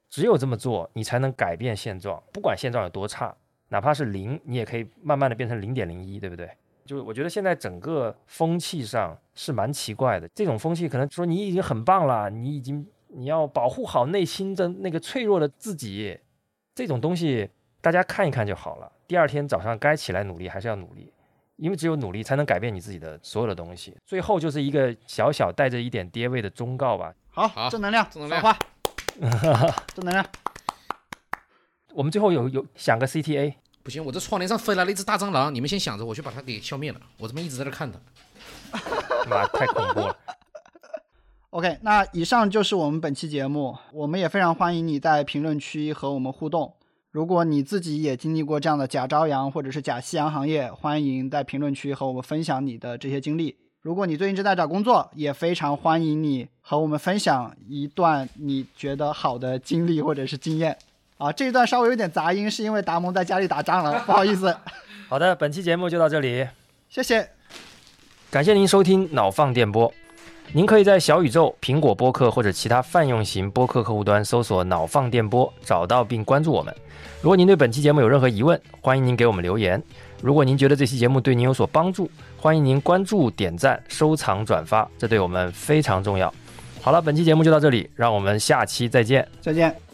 [0.09, 2.21] 只有这么做，你才能改变现状。
[2.31, 3.35] 不管现状有多差，
[3.69, 6.49] 哪怕是零，你也可以慢慢的变成零点零一，对不对？
[6.91, 16.19] 就是我觉得现在整个风气上是蛮奇怪的，这种风气可能说你已经很棒了，你已经你要保护好内心的那个脆弱的自己，
[16.75, 18.91] 这种东西大家看一看就好了。
[19.07, 21.13] 第二天早上该起来努力还是要努力。
[21.55, 23.95] 因为只有努力才能改变你自己的所有的东西。
[24.03, 27.13] 最后就是一个小小带着一点爹味的忠告吧。
[27.29, 28.59] 好，好正能量， 正能量撒花，
[29.93, 30.25] 正能量。
[31.93, 33.53] 我们最后有有想个 CTA，
[33.83, 36.99] 不行，我这窗帘上飞来了一只大蟑螂，你们先想着，我去把它给消灭了。
[37.17, 37.99] 我这边一直在这看它。
[39.29, 40.15] 妈太恐怖了。
[41.49, 46.73] OK，那以上就是我们本期节目，我们也非常欢迎你在评论区和我们互动。
[47.09, 53.57] 如果你自己也经历过这样的假朝阳或者是假夕阳行业，欢迎在评论区和我们分享你的这些经历。
[53.81, 60.77] 如果你最近正在找工作，也非常欢迎你和我们分享一段你觉得好的经历或者是经验。
[61.21, 64.57] 啊，这一段稍微有点杂音，是因为达蒙在家里打仗了，不好意思。
[65.07, 66.47] 好的，本期节目就到这里，
[66.89, 67.29] 谢谢。
[68.31, 69.93] 感谢您收听脑放电波。
[70.51, 76.75] 您可以在小宇宙、苹果播客或者其他泛用型播客客户端搜索“脑放电波”，找到并关注我们。
[77.21, 79.79] 如果您对本期节目有任何疑问，欢迎您给我们留言。
[80.23, 86.33] 如果您觉得这期节目对您有所帮助，欢迎您关注、点赞、收藏、转发，这对我们非常重要。
[86.81, 89.27] 好了，本期节目就到这里，让我们下期再见。
[89.39, 89.90] 再见。